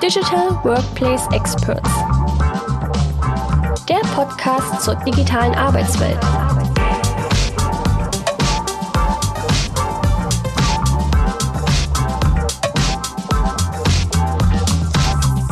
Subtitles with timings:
[0.00, 1.90] Digital Workplace Experts.
[3.88, 6.18] Der Podcast zur digitalen Arbeitswelt.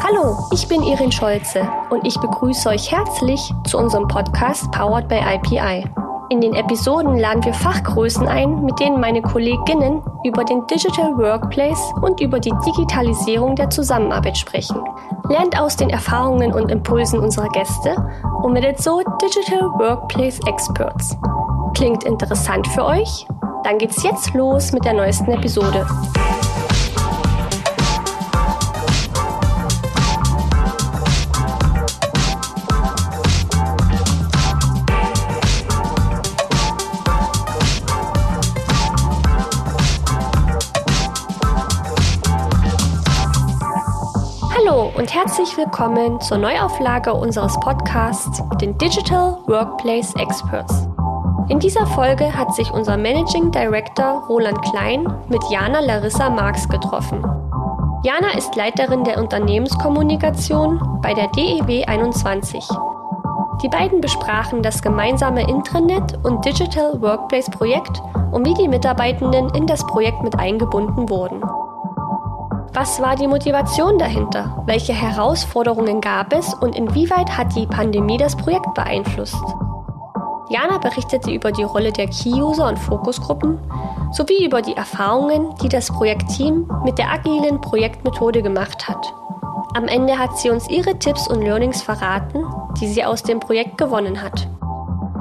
[0.04, 5.16] Hallo, ich bin Irin Scholze und ich begrüße euch herzlich zu unserem Podcast Powered by
[5.16, 6.05] IPI.
[6.28, 11.80] In den Episoden laden wir Fachgrößen ein, mit denen meine Kolleginnen über den Digital Workplace
[12.02, 14.82] und über die Digitalisierung der Zusammenarbeit sprechen.
[15.28, 17.94] Lernt aus den Erfahrungen und Impulsen unserer Gäste
[18.42, 21.16] und werdet so Digital Workplace Experts.
[21.74, 23.26] Klingt interessant für euch?
[23.62, 25.86] Dann geht's jetzt los mit der neuesten Episode.
[44.96, 50.88] Und herzlich willkommen zur Neuauflage unseres Podcasts, den Digital Workplace Experts.
[51.50, 57.22] In dieser Folge hat sich unser Managing Director Roland Klein mit Jana Larissa Marx getroffen.
[58.04, 62.66] Jana ist Leiterin der Unternehmenskommunikation bei der DEW 21.
[63.62, 68.00] Die beiden besprachen das gemeinsame Intranet und Digital Workplace Projekt
[68.32, 71.42] und wie die Mitarbeitenden in das Projekt mit eingebunden wurden.
[72.76, 74.62] Was war die Motivation dahinter?
[74.66, 79.42] Welche Herausforderungen gab es und inwieweit hat die Pandemie das Projekt beeinflusst?
[80.50, 83.58] Jana berichtete über die Rolle der Key-User und Fokusgruppen
[84.12, 89.10] sowie über die Erfahrungen, die das Projektteam mit der agilen Projektmethode gemacht hat.
[89.74, 92.44] Am Ende hat sie uns ihre Tipps und Learnings verraten,
[92.78, 94.48] die sie aus dem Projekt gewonnen hat.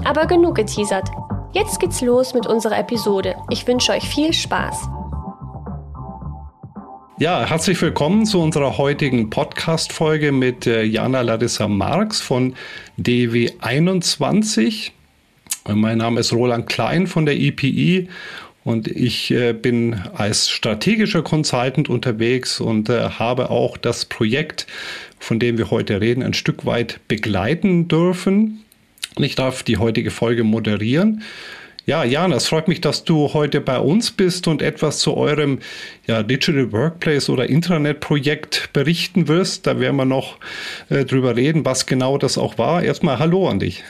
[0.03, 1.09] Aber genug geteasert.
[1.53, 3.37] Jetzt geht's los mit unserer Episode.
[3.49, 4.89] Ich wünsche euch viel Spaß.
[7.17, 12.55] Ja, herzlich willkommen zu unserer heutigen Podcast-Folge mit äh, Jana Larissa Marx von
[12.99, 14.91] DW21.
[15.69, 18.09] Mein Name ist Roland Klein von der EPI
[18.65, 24.67] und ich äh, bin als strategischer Consultant unterwegs und äh, habe auch das Projekt,
[25.17, 28.65] von dem wir heute reden, ein Stück weit begleiten dürfen.
[29.17, 31.23] Ich darf die heutige Folge moderieren.
[31.87, 35.59] Ja, Jan, es freut mich, dass du heute bei uns bist und etwas zu eurem
[36.07, 39.67] ja, Digital Workplace oder Intranet-Projekt berichten wirst.
[39.67, 40.37] Da werden wir noch
[40.89, 42.81] äh, drüber reden, was genau das auch war.
[42.81, 43.83] Erstmal Hallo an dich.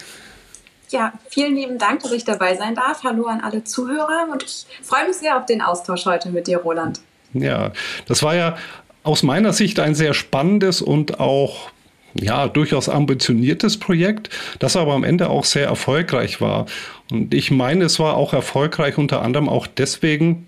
[0.89, 3.03] Ja, vielen lieben Dank, dass ich dabei sein darf.
[3.05, 6.57] Hallo an alle Zuhörer und ich freue mich sehr auf den Austausch heute mit dir,
[6.57, 6.99] Roland.
[7.33, 7.71] Ja,
[8.07, 8.57] das war ja
[9.03, 11.71] aus meiner Sicht ein sehr spannendes und auch
[12.19, 16.65] ja, durchaus ambitioniertes Projekt, das aber am Ende auch sehr erfolgreich war.
[17.11, 20.47] Und ich meine, es war auch erfolgreich unter anderem auch deswegen,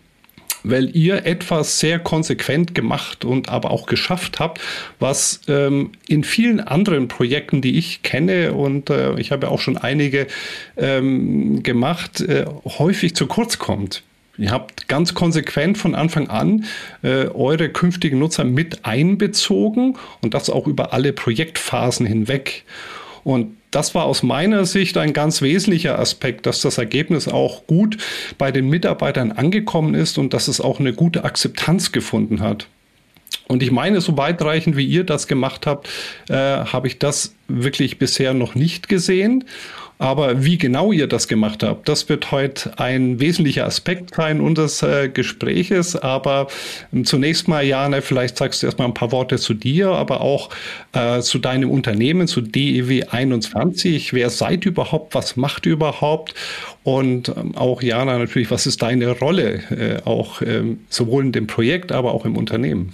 [0.63, 4.59] weil ihr etwas sehr konsequent gemacht und aber auch geschafft habt,
[4.99, 9.77] was ähm, in vielen anderen Projekten, die ich kenne und äh, ich habe auch schon
[9.77, 10.27] einige
[10.77, 14.03] ähm, gemacht, äh, häufig zu kurz kommt.
[14.37, 16.65] Ihr habt ganz konsequent von Anfang an
[17.01, 22.63] äh, eure künftigen Nutzer mit einbezogen und das auch über alle Projektphasen hinweg.
[23.23, 27.97] Und das war aus meiner Sicht ein ganz wesentlicher Aspekt, dass das Ergebnis auch gut
[28.37, 32.67] bei den Mitarbeitern angekommen ist und dass es auch eine gute Akzeptanz gefunden hat.
[33.47, 35.89] Und ich meine, so weitreichend wie ihr das gemacht habt,
[36.29, 39.45] äh, habe ich das wirklich bisher noch nicht gesehen.
[39.99, 44.83] Aber wie genau ihr das gemacht habt, das wird heute ein wesentlicher Aspekt sein unseres
[44.83, 45.95] äh, Gespräches.
[45.95, 46.47] Aber
[46.93, 50.49] ähm, zunächst mal, Jana, vielleicht sagst du erstmal ein paar Worte zu dir, aber auch
[50.93, 54.13] äh, zu deinem Unternehmen, zu DEW 21.
[54.13, 55.15] Wer seid überhaupt?
[55.15, 56.35] Was macht überhaupt?
[56.83, 61.47] Und ähm, auch, Jana, natürlich, was ist deine Rolle äh, auch ähm, sowohl in dem
[61.47, 62.93] Projekt, aber auch im Unternehmen?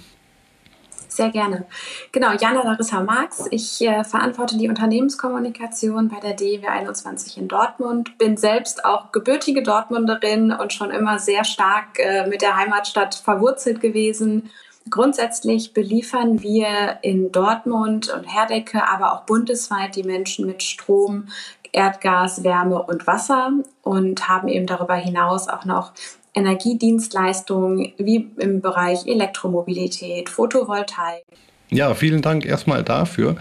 [1.14, 1.66] Sehr gerne.
[2.10, 3.46] Genau, Jana Larissa Marx.
[3.52, 8.18] Ich äh, verantworte die Unternehmenskommunikation bei der DEW 21 in Dortmund.
[8.18, 13.80] Bin selbst auch gebürtige Dortmunderin und schon immer sehr stark äh, mit der Heimatstadt verwurzelt
[13.80, 14.50] gewesen.
[14.90, 21.28] Grundsätzlich beliefern wir in Dortmund und Herdecke, aber auch bundesweit die Menschen mit Strom,
[21.70, 23.52] Erdgas, Wärme und Wasser
[23.82, 25.92] und haben eben darüber hinaus auch noch
[26.34, 31.24] Energiedienstleistungen wie im Bereich Elektromobilität, Photovoltaik.
[31.70, 33.36] Ja, vielen Dank erstmal dafür.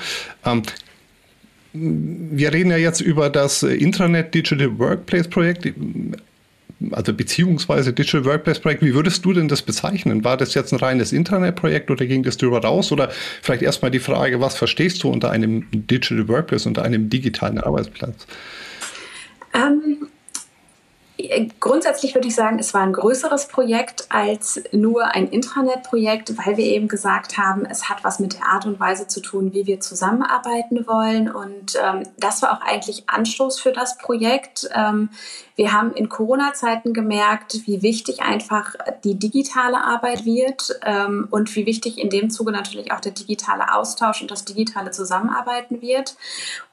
[0.46, 0.64] Ähm,
[1.74, 5.74] wir reden ja jetzt über das Intranet Digital Workplace Projekt,
[6.92, 8.84] also beziehungsweise Digital Workplace Projekt.
[8.84, 10.24] Wie würdest du denn das bezeichnen?
[10.24, 12.92] War das jetzt ein reines Internetprojekt oder ging das darüber raus?
[12.92, 13.10] Oder
[13.42, 18.28] vielleicht erstmal die Frage, was verstehst du unter einem Digital Workplace, unter einem digitalen Arbeitsplatz?
[19.56, 20.03] Ähm,
[21.60, 26.66] Grundsätzlich würde ich sagen, es war ein größeres Projekt als nur ein Intranet-Projekt, weil wir
[26.66, 29.80] eben gesagt haben, es hat was mit der Art und Weise zu tun, wie wir
[29.80, 31.30] zusammenarbeiten wollen.
[31.30, 34.68] Und ähm, das war auch eigentlich Anstoß für das Projekt.
[34.74, 35.10] Ähm,
[35.56, 38.74] wir haben in Corona-Zeiten gemerkt, wie wichtig einfach
[39.04, 43.72] die digitale Arbeit wird ähm, und wie wichtig in dem Zuge natürlich auch der digitale
[43.76, 46.16] Austausch und das digitale Zusammenarbeiten wird.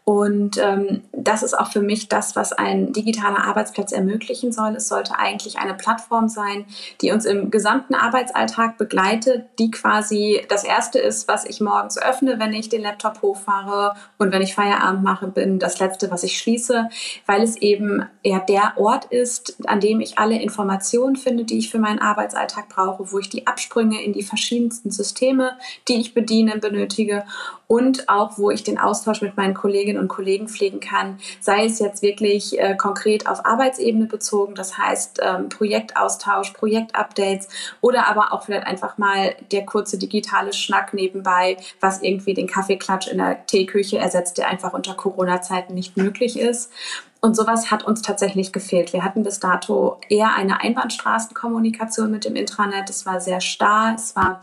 [0.04, 4.74] Und ähm, das ist auch für mich das, was ein digitaler Arbeitsplatz ermöglichen soll.
[4.74, 6.64] Es sollte eigentlich eine Plattform sein,
[7.00, 12.38] die uns im gesamten Arbeitsalltag begleitet, die quasi das Erste ist, was ich morgens öffne,
[12.38, 16.38] wenn ich den Laptop hochfahre und wenn ich Feierabend mache, bin das Letzte, was ich
[16.38, 16.88] schließe,
[17.26, 21.70] weil es eben ja der Ort ist, an dem ich alle Informationen finde, die ich
[21.70, 25.52] für meinen Arbeitsalltag brauche, wo ich die Absprünge in die verschiedensten Systeme,
[25.88, 27.24] die ich bediene, benötige
[27.70, 31.78] und auch, wo ich den Austausch mit meinen Kolleginnen und Kollegen pflegen kann, sei es
[31.78, 37.46] jetzt wirklich äh, konkret auf Arbeitsebene bezogen, das heißt ähm, Projektaustausch, Projektupdates
[37.80, 43.06] oder aber auch vielleicht einfach mal der kurze digitale Schnack nebenbei, was irgendwie den Kaffeeklatsch
[43.06, 46.72] in der Teeküche ersetzt, der einfach unter Corona-Zeiten nicht möglich ist.
[47.20, 48.92] Und sowas hat uns tatsächlich gefehlt.
[48.92, 52.90] Wir hatten bis dato eher eine Einbahnstraßenkommunikation mit dem Intranet.
[52.90, 54.40] Es war sehr starr, es war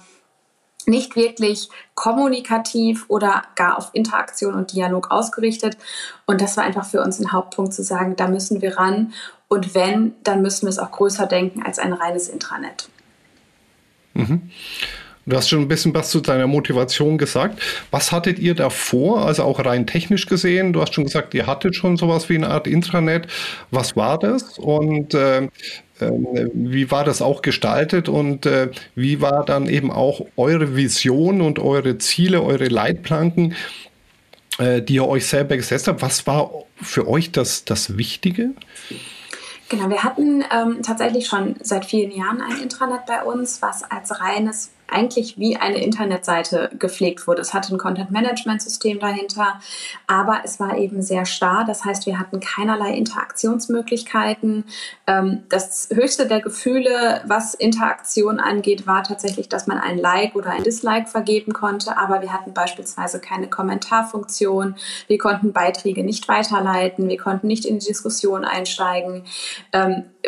[0.88, 5.78] nicht wirklich kommunikativ oder gar auf Interaktion und Dialog ausgerichtet.
[6.26, 9.14] Und das war einfach für uns ein Hauptpunkt zu sagen, da müssen wir ran.
[9.50, 12.90] Und wenn, dann müssen wir es auch größer denken als ein reines Intranet.
[14.14, 14.50] Mhm.
[15.28, 17.62] Du hast schon ein bisschen was zu deiner Motivation gesagt.
[17.92, 20.72] Was hattet ihr davor, also auch rein technisch gesehen?
[20.72, 23.28] Du hast schon gesagt, ihr hattet schon sowas wie eine Art Intranet.
[23.70, 24.58] Was war das?
[24.58, 25.50] Und äh,
[26.00, 31.60] wie war das auch gestaltet und äh, wie war dann eben auch eure Vision und
[31.60, 33.54] eure Ziele, eure Leitplanken,
[34.60, 36.02] äh, die ihr euch selber gesetzt habt?
[36.02, 36.52] Was war
[36.82, 38.52] für euch das, das Wichtige?
[39.68, 44.22] Genau, wir hatten ähm, tatsächlich schon seit vielen Jahren ein Intranet bei uns, was als
[44.22, 47.42] reines eigentlich wie eine Internetseite gepflegt wurde.
[47.42, 49.60] Es hatte ein Content-Management-System dahinter,
[50.08, 51.66] aber es war eben sehr starr.
[51.66, 54.66] Das heißt, wir hatten keinerlei Interaktionsmöglichkeiten.
[55.06, 60.52] Ähm, das höchste der Gefühle, was Interaktion angeht, war tatsächlich, dass man ein Like oder
[60.52, 64.76] ein Dislike vergeben konnte, aber wir hatten beispielsweise keine Kommentarfunktion.
[65.08, 67.10] Wir konnten Beiträge nicht weiterleiten.
[67.10, 69.24] Wir konnten nicht in die Diskussion einsteigen.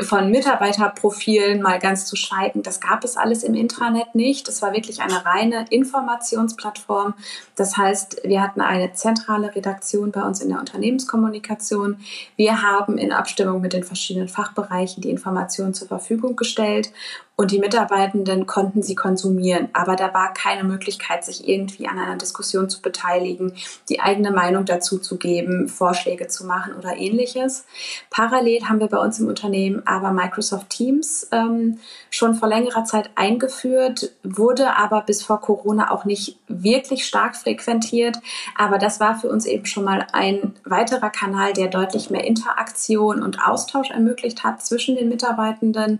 [0.02, 4.48] Von Mitarbeiterprofilen mal ganz zu schweigen, das gab es alles im Intranet nicht.
[4.48, 7.14] Es war wirklich eine reine Informationsplattform.
[7.56, 12.00] Das heißt, wir hatten eine zentrale Redaktion bei uns in der Unternehmenskommunikation.
[12.36, 16.92] Wir haben in Abstimmung mit den verschiedenen Fachbereichen die Informationen zur Verfügung gestellt
[17.40, 19.70] und die Mitarbeitenden konnten sie konsumieren.
[19.72, 23.54] Aber da war keine Möglichkeit, sich irgendwie an einer Diskussion zu beteiligen,
[23.88, 27.66] die eigene Meinung dazu zu geben, Vorschläge zu machen oder ähnliches.
[28.10, 33.10] Parallel haben wir bei uns im Unternehmen aber Microsoft Teams ähm, schon vor längerer Zeit
[33.16, 38.18] eingeführt, wurde aber bis vor Corona auch nicht wirklich stark frequentiert.
[38.56, 43.22] Aber das war für uns eben schon mal ein weiterer Kanal, der deutlich mehr Interaktion
[43.24, 46.00] und Austausch ermöglicht hat zwischen den Mitarbeitenden.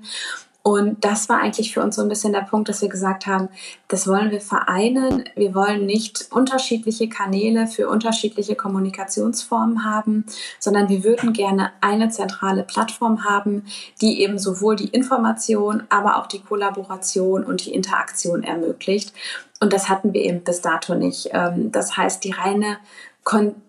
[0.62, 3.48] Und das war eigentlich für uns so ein bisschen der Punkt, dass wir gesagt haben,
[3.88, 5.24] das wollen wir vereinen.
[5.36, 10.26] Wir wollen nicht unterschiedliche Kanäle für unterschiedliche Kommunikationsformen haben,
[10.60, 13.66] sondern wir würden gerne eine zentrale Plattform haben,
[14.02, 19.14] die eben sowohl die Information, aber auch die Kollaboration und die Interaktion ermöglicht.
[19.62, 21.30] Und das hatten wir eben bis dato nicht.
[21.32, 22.78] Ähm, das heißt, die reine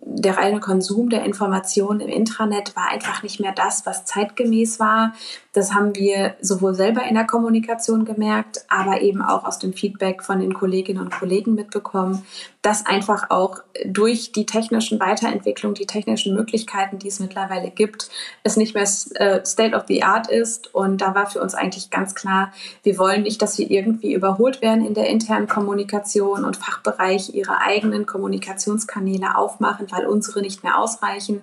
[0.02, 5.12] der reine Konsum der Informationen im Intranet war einfach nicht mehr das, was zeitgemäß war.
[5.52, 10.22] Das haben wir sowohl selber in der Kommunikation gemerkt, aber eben auch aus dem Feedback
[10.22, 12.24] von den Kolleginnen und Kollegen mitbekommen,
[12.62, 18.10] dass einfach auch durch die technischen Weiterentwicklungen, die technischen Möglichkeiten, die es mittlerweile gibt,
[18.44, 20.72] es nicht mehr äh, State of the Art ist.
[20.74, 22.52] Und da war für uns eigentlich ganz klar,
[22.82, 27.60] wir wollen nicht, dass wir irgendwie überholt werden in der internen Kommunikation und Fachbereiche ihre
[27.60, 31.42] eigenen Kommunikationskanäle aufmachen, weil unsere nicht mehr ausreichen.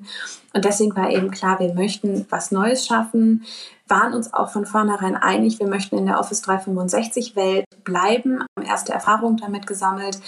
[0.54, 3.46] Und deswegen war eben klar, wir möchten was Neues schaffen
[3.90, 8.66] waren uns auch von vornherein einig, wir möchten in der Office 365 Welt bleiben, haben
[8.66, 10.20] erste Erfahrungen damit gesammelt.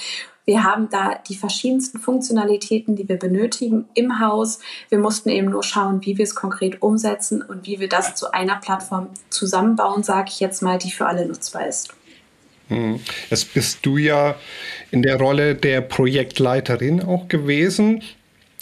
[0.45, 4.59] Wir haben da die verschiedensten Funktionalitäten, die wir benötigen im Haus.
[4.89, 8.31] Wir mussten eben nur schauen, wie wir es konkret umsetzen und wie wir das zu
[8.31, 11.93] einer Plattform zusammenbauen, sage ich jetzt mal, die für alle nutzbar ist.
[12.69, 12.99] Hm.
[13.29, 14.35] Jetzt bist du ja
[14.91, 18.03] in der Rolle der Projektleiterin auch gewesen.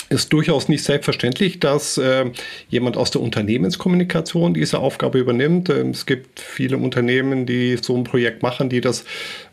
[0.10, 2.26] Ist durchaus nicht selbstverständlich, dass äh,
[2.70, 5.70] jemand aus der Unternehmenskommunikation diese Aufgabe übernimmt.
[5.70, 9.04] Ähm, es gibt viele Unternehmen, die so ein Projekt machen, die das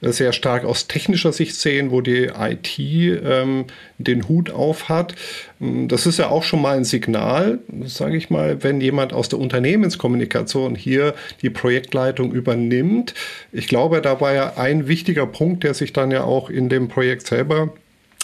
[0.01, 3.65] äh, sehr stark aus technischer Sicht sehen, wo die IT ähm,
[3.99, 5.15] den Hut auf hat.
[5.61, 9.29] Ähm, das ist ja auch schon mal ein Signal, sage ich mal, wenn jemand aus
[9.29, 13.15] der Unternehmenskommunikation hier die Projektleitung übernimmt.
[13.53, 16.89] Ich glaube, da war ja ein wichtiger Punkt, der sich dann ja auch in dem
[16.89, 17.73] Projekt selber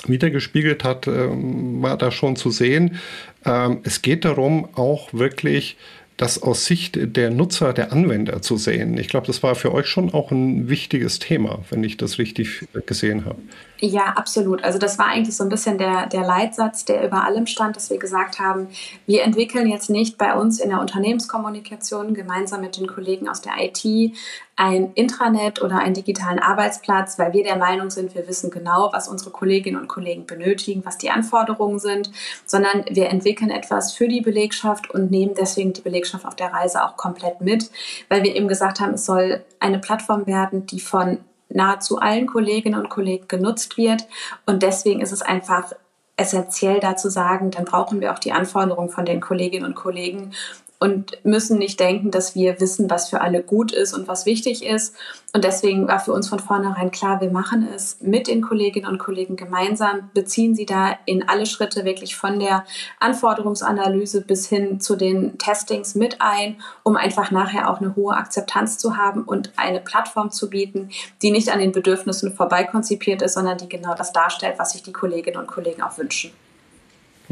[0.09, 2.97] wiedergespiegelt hat, ähm, war da schon zu sehen.
[3.45, 5.77] Ähm, es geht darum, auch wirklich
[6.17, 8.99] das aus Sicht der Nutzer, der Anwender zu sehen.
[8.99, 12.67] Ich glaube, das war für euch schon auch ein wichtiges Thema, wenn ich das richtig
[12.85, 13.39] gesehen habe.
[13.83, 14.63] Ja, absolut.
[14.63, 17.89] Also das war eigentlich so ein bisschen der, der Leitsatz, der über allem stand, dass
[17.89, 18.69] wir gesagt haben,
[19.07, 23.55] wir entwickeln jetzt nicht bei uns in der Unternehmenskommunikation gemeinsam mit den Kollegen aus der
[23.59, 24.15] IT
[24.57, 29.09] ein Intranet oder einen digitalen Arbeitsplatz, weil wir der Meinung sind, wir wissen genau, was
[29.09, 32.11] unsere Kolleginnen und Kollegen benötigen, was die Anforderungen sind,
[32.45, 36.85] sondern wir entwickeln etwas für die Belegschaft und nehmen deswegen die Belegschaft auf der Reise
[36.85, 37.71] auch komplett mit,
[38.11, 42.81] weil wir eben gesagt haben, es soll eine Plattform werden, die von nahezu allen Kolleginnen
[42.81, 44.07] und Kollegen genutzt wird.
[44.47, 45.73] Und deswegen ist es einfach
[46.17, 50.33] essentiell da zu sagen, dann brauchen wir auch die Anforderungen von den Kolleginnen und Kollegen
[50.81, 54.65] und müssen nicht denken, dass wir wissen, was für alle gut ist und was wichtig
[54.65, 54.97] ist.
[55.35, 58.99] Und deswegen war für uns von vornherein klar, wir machen es mit den Kolleginnen und
[58.99, 62.65] Kollegen gemeinsam, beziehen sie da in alle Schritte wirklich von der
[62.99, 68.79] Anforderungsanalyse bis hin zu den Testings mit ein, um einfach nachher auch eine hohe Akzeptanz
[68.79, 70.89] zu haben und eine Plattform zu bieten,
[71.21, 74.95] die nicht an den Bedürfnissen vorbeikonzipiert ist, sondern die genau das darstellt, was sich die
[74.95, 76.31] Kolleginnen und Kollegen auch wünschen.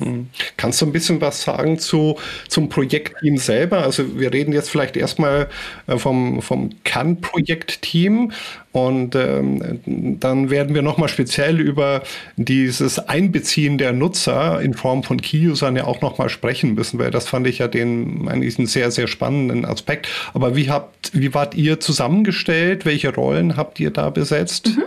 [0.00, 0.28] Hm.
[0.56, 2.16] Kannst du ein bisschen was sagen zu,
[2.48, 3.78] zum Projektteam selber?
[3.82, 5.48] Also wir reden jetzt vielleicht erstmal
[5.86, 8.32] äh, vom, vom Kernprojektteam
[8.78, 9.80] und ähm,
[10.20, 12.02] dann werden wir nochmal speziell über
[12.36, 17.26] dieses Einbeziehen der Nutzer in Form von Key-Usern ja auch nochmal sprechen müssen, weil das
[17.26, 20.06] fand ich ja den, einen sehr, sehr spannenden Aspekt.
[20.32, 22.86] Aber wie habt, wie wart ihr zusammengestellt?
[22.86, 24.68] Welche Rollen habt ihr da besetzt?
[24.68, 24.84] Mhm.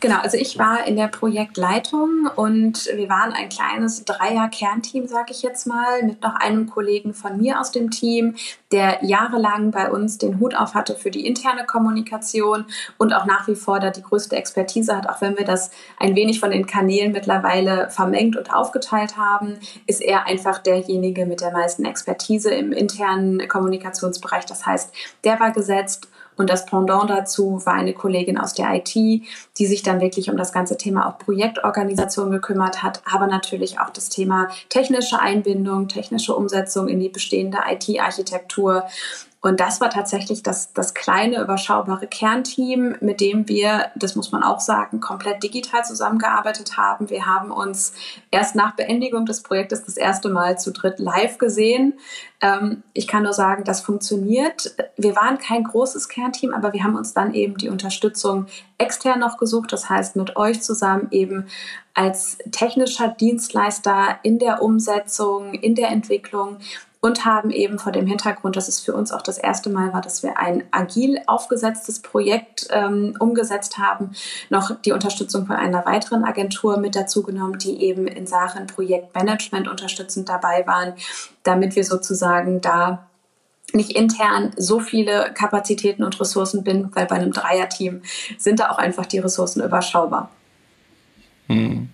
[0.00, 5.42] Genau, also ich war in der Projektleitung und wir waren ein kleines Dreier-Kernteam, sage ich
[5.42, 8.34] jetzt mal, mit noch einem Kollegen von mir aus dem Team,
[8.72, 12.64] der jahrelang bei uns den Hut auf hatte für die interne Kommunikation
[12.98, 16.14] und auch nach wie vor da die größte Expertise hat, auch wenn wir das ein
[16.16, 21.52] wenig von den Kanälen mittlerweile vermengt und aufgeteilt haben, ist er einfach derjenige mit der
[21.52, 24.46] meisten Expertise im internen Kommunikationsbereich.
[24.46, 24.92] Das heißt,
[25.24, 29.82] der war gesetzt und das Pendant dazu war eine Kollegin aus der IT, die sich
[29.82, 34.48] dann wirklich um das ganze Thema auch Projektorganisation gekümmert hat, aber natürlich auch das Thema
[34.68, 38.84] technische Einbindung, technische Umsetzung in die bestehende IT-Architektur
[39.44, 44.44] und das war tatsächlich das, das kleine, überschaubare Kernteam, mit dem wir, das muss man
[44.44, 47.10] auch sagen, komplett digital zusammengearbeitet haben.
[47.10, 47.92] Wir haben uns
[48.30, 51.94] erst nach Beendigung des Projektes das erste Mal zu dritt live gesehen.
[52.40, 54.76] Ähm, ich kann nur sagen, das funktioniert.
[54.96, 58.46] Wir waren kein großes Kernteam, aber wir haben uns dann eben die Unterstützung
[58.78, 59.72] extern noch gesucht.
[59.72, 61.46] Das heißt, mit euch zusammen eben
[61.94, 66.58] als technischer Dienstleister in der Umsetzung, in der Entwicklung
[67.02, 70.00] und haben eben vor dem Hintergrund, dass es für uns auch das erste Mal war,
[70.00, 74.12] dass wir ein agil aufgesetztes Projekt ähm, umgesetzt haben,
[74.50, 79.66] noch die Unterstützung von einer weiteren Agentur mit dazu genommen, die eben in Sachen Projektmanagement
[79.66, 80.94] unterstützend dabei waren,
[81.42, 83.08] damit wir sozusagen da
[83.72, 88.02] nicht intern so viele Kapazitäten und Ressourcen binden, weil bei einem Dreierteam
[88.38, 90.30] sind da auch einfach die Ressourcen überschaubar.
[91.48, 91.88] Hm.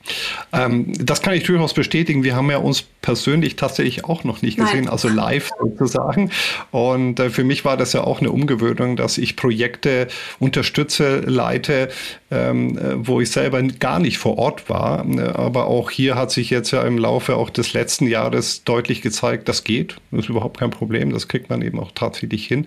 [0.53, 2.23] Ähm, das kann ich durchaus bestätigen.
[2.23, 4.89] Wir haben ja uns persönlich tatsächlich auch noch nicht gesehen, Nein.
[4.89, 6.31] also live sozusagen.
[6.71, 11.89] Und äh, für mich war das ja auch eine Umgewöhnung, dass ich Projekte unterstütze, leite,
[12.31, 15.07] ähm, äh, wo ich selber gar nicht vor Ort war.
[15.35, 19.49] Aber auch hier hat sich jetzt ja im Laufe auch des letzten Jahres deutlich gezeigt,
[19.49, 19.97] das geht.
[20.11, 21.13] Das ist überhaupt kein Problem.
[21.13, 22.67] Das kriegt man eben auch tatsächlich hin.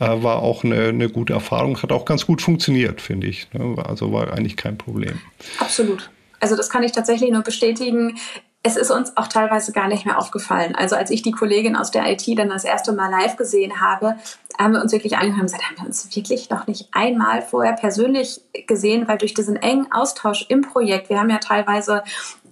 [0.00, 3.52] Äh, war auch eine, eine gute Erfahrung, hat auch ganz gut funktioniert, finde ich.
[3.52, 3.76] Ne?
[3.84, 5.20] Also war eigentlich kein Problem.
[5.58, 6.10] Absolut.
[6.42, 8.18] Also das kann ich tatsächlich nur bestätigen.
[8.64, 10.74] Es ist uns auch teilweise gar nicht mehr aufgefallen.
[10.74, 14.16] Also als ich die Kollegin aus der IT dann das erste Mal live gesehen habe,
[14.58, 17.74] haben wir uns wirklich angehört und gesagt, haben wir uns wirklich noch nicht einmal vorher
[17.74, 22.02] persönlich gesehen, weil durch diesen engen Austausch im Projekt, wir haben ja teilweise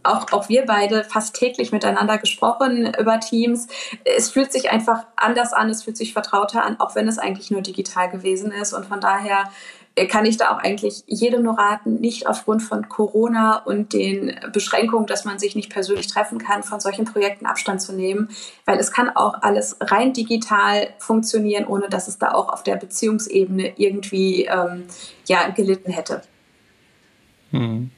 [0.04, 3.66] auch, auch wir beide fast täglich miteinander gesprochen über Teams.
[4.04, 7.50] Es fühlt sich einfach anders an, es fühlt sich vertrauter an, auch wenn es eigentlich
[7.50, 8.72] nur digital gewesen ist.
[8.72, 9.50] Und von daher
[10.08, 15.06] kann ich da auch eigentlich jedem nur raten, nicht aufgrund von Corona und den Beschränkungen,
[15.06, 18.28] dass man sich nicht persönlich treffen kann, von solchen Projekten Abstand zu nehmen,
[18.64, 22.76] weil es kann auch alles rein digital funktionieren, ohne dass es da auch auf der
[22.76, 24.84] Beziehungsebene irgendwie ähm,
[25.26, 26.22] ja, gelitten hätte.
[27.50, 27.90] Hm.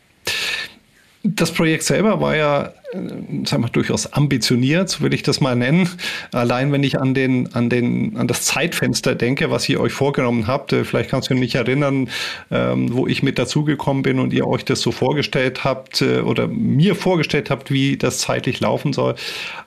[1.22, 5.56] Das Projekt selber war ja äh, sagen wir, durchaus ambitioniert, so will ich das mal
[5.56, 5.88] nennen.
[6.32, 10.46] Allein wenn ich an, den, an, den, an das Zeitfenster denke, was ihr euch vorgenommen
[10.46, 12.10] habt, äh, vielleicht kannst du mich erinnern,
[12.50, 16.48] ähm, wo ich mit dazugekommen bin und ihr euch das so vorgestellt habt äh, oder
[16.48, 19.14] mir vorgestellt habt, wie das zeitlich laufen soll,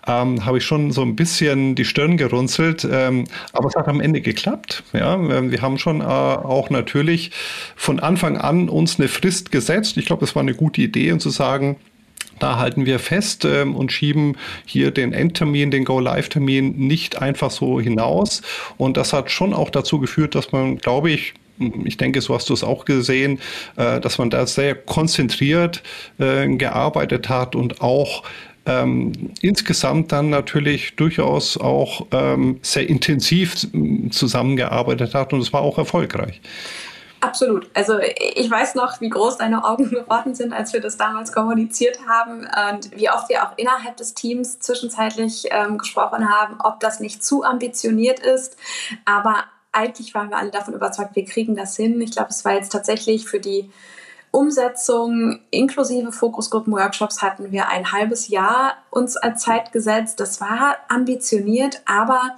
[0.07, 2.87] ähm, habe ich schon so ein bisschen die Stirn gerunzelt.
[2.89, 4.83] Ähm, aber es hat am Ende geklappt.
[4.93, 7.31] Ja, ähm, wir haben schon äh, auch natürlich
[7.75, 9.97] von Anfang an uns eine Frist gesetzt.
[9.97, 11.77] Ich glaube, es war eine gute Idee, und zu sagen,
[12.39, 17.79] da halten wir fest ähm, und schieben hier den Endtermin, den Go-Live-Termin nicht einfach so
[17.79, 18.41] hinaus.
[18.77, 21.33] Und das hat schon auch dazu geführt, dass man, glaube ich,
[21.85, 23.39] ich denke, so hast du es auch gesehen,
[23.77, 25.83] äh, dass man da sehr konzentriert
[26.19, 28.23] äh, gearbeitet hat und auch
[28.65, 33.67] ähm, insgesamt dann natürlich durchaus auch ähm, sehr intensiv
[34.09, 36.41] zusammengearbeitet hat und es war auch erfolgreich.
[37.25, 37.67] Absolut.
[37.73, 41.99] Also ich weiß noch, wie groß deine Augen geworden sind, als wir das damals kommuniziert
[42.07, 46.99] haben und wie oft wir auch innerhalb des Teams zwischenzeitlich ähm, gesprochen haben, ob das
[46.99, 48.57] nicht zu ambitioniert ist.
[49.05, 51.99] Aber eigentlich waren wir alle davon überzeugt, wir kriegen das hin.
[51.99, 53.71] Ich glaube, es war jetzt tatsächlich für die
[54.29, 60.19] Umsetzung inklusive Fokusgruppen-Workshops hatten wir ein halbes Jahr uns als Zeit gesetzt.
[60.19, 62.35] Das war ambitioniert, aber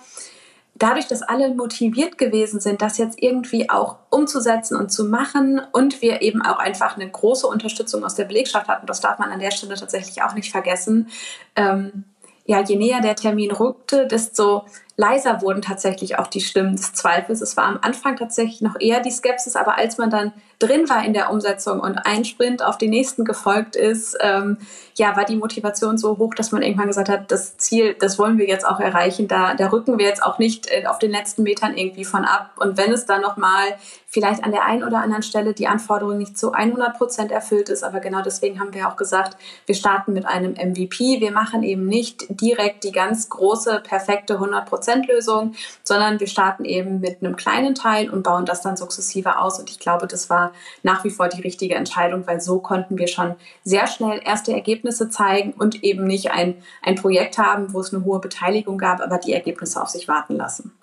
[0.79, 6.01] dadurch, dass alle motiviert gewesen sind, das jetzt irgendwie auch umzusetzen und zu machen und
[6.01, 9.39] wir eben auch einfach eine große Unterstützung aus der Belegschaft hatten, das darf man an
[9.39, 11.09] der Stelle tatsächlich auch nicht vergessen.
[11.55, 12.05] Ähm,
[12.45, 14.63] ja, je näher der Termin rückte, desto
[14.95, 17.41] leiser wurden tatsächlich auch die Stimmen des Zweifels.
[17.41, 21.05] Es war am Anfang tatsächlich noch eher die Skepsis, aber als man dann drin war
[21.05, 24.57] in der Umsetzung und ein Sprint auf den nächsten gefolgt ist, ähm,
[24.95, 28.37] ja, war die Motivation so hoch, dass man irgendwann gesagt hat, das Ziel, das wollen
[28.37, 29.27] wir jetzt auch erreichen.
[29.27, 32.51] Da, da rücken wir jetzt auch nicht äh, auf den letzten Metern irgendwie von ab.
[32.57, 33.77] Und wenn es dann nochmal
[34.17, 37.83] vielleicht an der einen oder anderen Stelle die Anforderung nicht zu 100 Prozent erfüllt ist,
[37.83, 41.21] aber genau deswegen haben wir auch gesagt, wir starten mit einem MVP.
[41.21, 46.65] Wir machen eben nicht direkt die ganz große, perfekte 100 Prozent Lösung, sondern wir starten
[46.65, 49.59] eben mit einem kleinen Teil und bauen das dann sukzessive aus.
[49.59, 53.07] Und ich glaube, das war nach wie vor die richtige Entscheidung, weil so konnten wir
[53.07, 57.93] schon sehr schnell erste Ergebnisse zeigen und eben nicht ein, ein Projekt haben, wo es
[57.93, 60.76] eine hohe Beteiligung gab, aber die Ergebnisse auf sich warten lassen.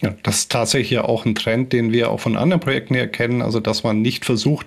[0.00, 3.08] Ja, das ist tatsächlich ja auch ein Trend, den wir auch von anderen Projekten her
[3.08, 4.66] kennen, also dass man nicht versucht,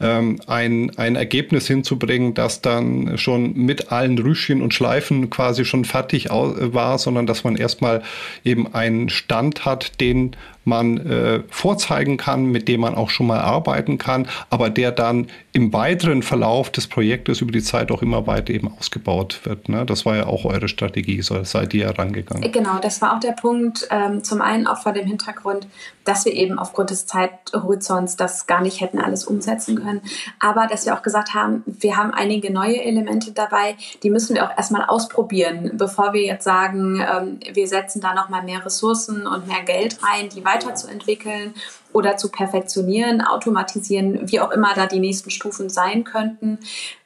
[0.00, 5.84] ähm, ein, ein Ergebnis hinzubringen, das dann schon mit allen Rüschchen und Schleifen quasi schon
[5.84, 8.02] fertig war, sondern dass man erstmal
[8.44, 10.36] eben einen Stand hat, den
[10.66, 15.28] man äh, vorzeigen kann, mit dem man auch schon mal arbeiten kann, aber der dann
[15.52, 19.68] im weiteren Verlauf des Projektes über die Zeit auch immer weiter eben ausgebaut wird.
[19.68, 19.86] Ne?
[19.86, 22.50] Das war ja auch eure Strategie, so seid ihr herangegangen.
[22.50, 25.66] Genau, das war auch der Punkt, ähm, zum einen auch vor dem Hintergrund,
[26.04, 30.00] dass wir eben aufgrund des Zeithorizonts das gar nicht hätten alles umsetzen können,
[30.38, 34.44] aber dass wir auch gesagt haben, wir haben einige neue Elemente dabei, die müssen wir
[34.44, 39.46] auch erstmal ausprobieren, bevor wir jetzt sagen, ähm, wir setzen da nochmal mehr Ressourcen und
[39.46, 41.54] mehr Geld rein, die weiterzuentwickeln
[41.96, 46.58] oder zu perfektionieren, automatisieren, wie auch immer da die nächsten Stufen sein könnten,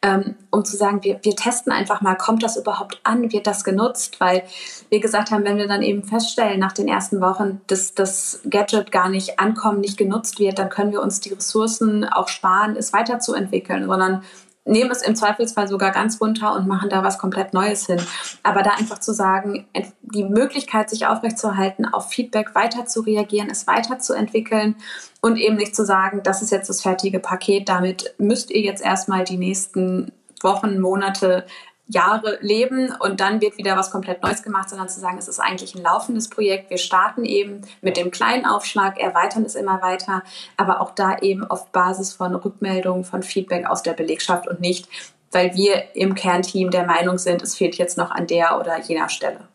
[0.03, 3.63] ähm, um zu sagen, wir, wir testen einfach mal, kommt das überhaupt an, wird das
[3.63, 4.43] genutzt, weil
[4.89, 8.91] wir gesagt haben, wenn wir dann eben feststellen nach den ersten Wochen, dass das Gadget
[8.91, 12.93] gar nicht ankommen, nicht genutzt wird, dann können wir uns die Ressourcen auch sparen, es
[12.93, 14.25] weiterzuentwickeln, sondern
[14.65, 18.01] nehmen es im Zweifelsfall sogar ganz runter und machen da was komplett Neues hin.
[18.43, 19.67] Aber da einfach zu sagen,
[20.03, 24.77] die Möglichkeit, sich aufrechtzuerhalten, auf Feedback weiter zu reagieren, es weiterzuentwickeln
[25.21, 28.83] und eben nicht zu sagen, das ist jetzt das fertige Paket, damit müsst ihr jetzt
[28.83, 31.47] erstmal die nächsten Wochen, Monate
[31.91, 35.41] Jahre leben und dann wird wieder was komplett Neues gemacht, sondern zu sagen, es ist
[35.41, 36.71] eigentlich ein laufendes Projekt.
[36.71, 40.23] Wir starten eben mit dem kleinen Aufschlag, erweitern es immer weiter,
[40.57, 44.89] aber auch da eben auf Basis von Rückmeldungen, von Feedback aus der Belegschaft und nicht,
[45.33, 49.09] weil wir im Kernteam der Meinung sind, es fehlt jetzt noch an der oder jener
[49.09, 49.49] Stelle.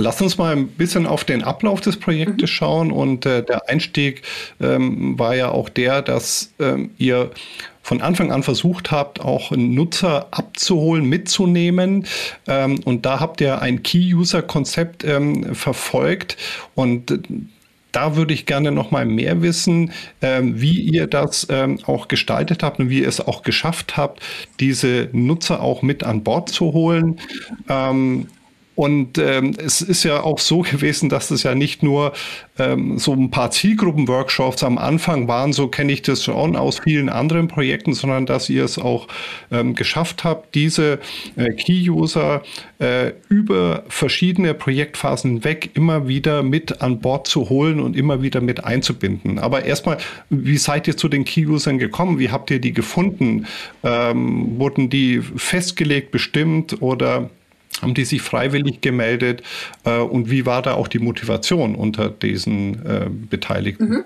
[0.00, 2.54] Lass uns mal ein bisschen auf den Ablauf des Projektes mhm.
[2.54, 2.90] schauen.
[2.90, 4.22] Und äh, der Einstieg
[4.60, 7.30] ähm, war ja auch der, dass ähm, ihr
[7.82, 12.06] von Anfang an versucht habt, auch Nutzer abzuholen, mitzunehmen.
[12.46, 16.36] Ähm, und da habt ihr ein Key-User-Konzept ähm, verfolgt.
[16.74, 17.20] Und
[17.92, 22.62] da würde ich gerne noch mal mehr wissen, ähm, wie ihr das ähm, auch gestaltet
[22.62, 24.22] habt und wie ihr es auch geschafft habt,
[24.60, 27.20] diese Nutzer auch mit an Bord zu holen.
[27.68, 28.28] Ähm,
[28.80, 32.14] Und ähm, es ist ja auch so gewesen, dass es ja nicht nur
[32.58, 37.10] ähm, so ein paar Zielgruppen-Workshops am Anfang waren, so kenne ich das schon aus vielen
[37.10, 39.06] anderen Projekten, sondern dass ihr es auch
[39.50, 40.98] ähm, geschafft habt, diese
[41.36, 42.42] äh, Key-User
[42.78, 48.40] äh, über verschiedene Projektphasen weg immer wieder mit an Bord zu holen und immer wieder
[48.40, 49.38] mit einzubinden.
[49.38, 49.98] Aber erstmal,
[50.30, 52.18] wie seid ihr zu den Key-Usern gekommen?
[52.18, 53.46] Wie habt ihr die gefunden?
[53.82, 57.28] Ähm, wurden die festgelegt, bestimmt oder
[57.80, 59.42] haben die sich freiwillig gemeldet?
[59.84, 63.88] Äh, und wie war da auch die Motivation unter diesen äh, Beteiligten?
[63.88, 64.04] Mhm.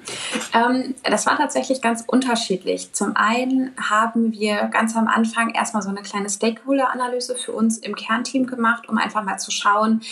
[0.53, 2.92] Ähm, das war tatsächlich ganz unterschiedlich.
[2.92, 7.94] Zum einen haben wir ganz am Anfang erstmal so eine kleine Stakeholder-Analyse für uns im
[7.94, 10.03] Kernteam gemacht, um einfach mal zu schauen,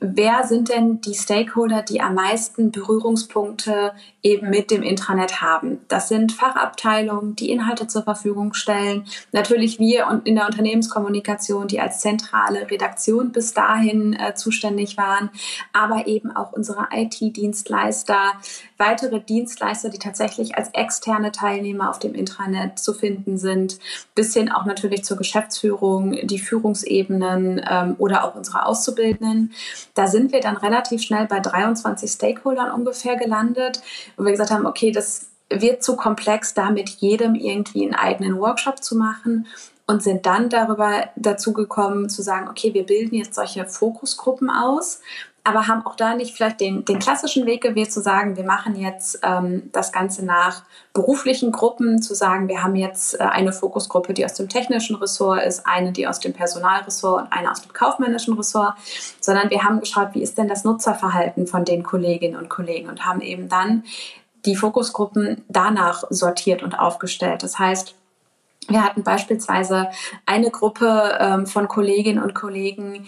[0.00, 5.80] wer sind denn die Stakeholder, die am meisten Berührungspunkte eben mit dem Intranet haben.
[5.88, 9.04] Das sind Fachabteilungen, die Inhalte zur Verfügung stellen.
[9.30, 15.30] Natürlich wir und in der Unternehmenskommunikation, die als zentrale Redaktion bis dahin äh, zuständig waren,
[15.72, 18.32] aber eben auch unsere IT-Dienstleister,
[18.78, 23.78] weitere Dienstleister, die tatsächlich als externe Teilnehmer auf dem Intranet zu finden sind,
[24.16, 29.52] bis hin auch natürlich zur Geschäftsführung, die Führungsebenen ähm, oder auch unsere Auszubildenden.
[29.96, 33.80] Da sind wir dann relativ schnell bei 23 Stakeholdern ungefähr gelandet,
[34.16, 38.38] wo wir gesagt haben, okay, das wird zu komplex, da mit jedem irgendwie einen eigenen
[38.38, 39.46] Workshop zu machen
[39.86, 45.00] und sind dann darüber dazu gekommen zu sagen, okay, wir bilden jetzt solche Fokusgruppen aus,
[45.46, 48.74] aber haben auch da nicht vielleicht den, den klassischen Weg gewählt, zu sagen, wir machen
[48.74, 54.12] jetzt ähm, das Ganze nach beruflichen Gruppen, zu sagen, wir haben jetzt äh, eine Fokusgruppe,
[54.12, 57.72] die aus dem technischen Ressort ist, eine, die aus dem Personalressort und eine aus dem
[57.72, 58.74] kaufmännischen Ressort,
[59.20, 63.06] sondern wir haben geschaut, wie ist denn das Nutzerverhalten von den Kolleginnen und Kollegen und
[63.06, 63.84] haben eben dann
[64.46, 67.44] die Fokusgruppen danach sortiert und aufgestellt.
[67.44, 67.94] Das heißt,
[68.68, 69.90] wir hatten beispielsweise
[70.24, 73.06] eine Gruppe ähm, von Kolleginnen und Kollegen,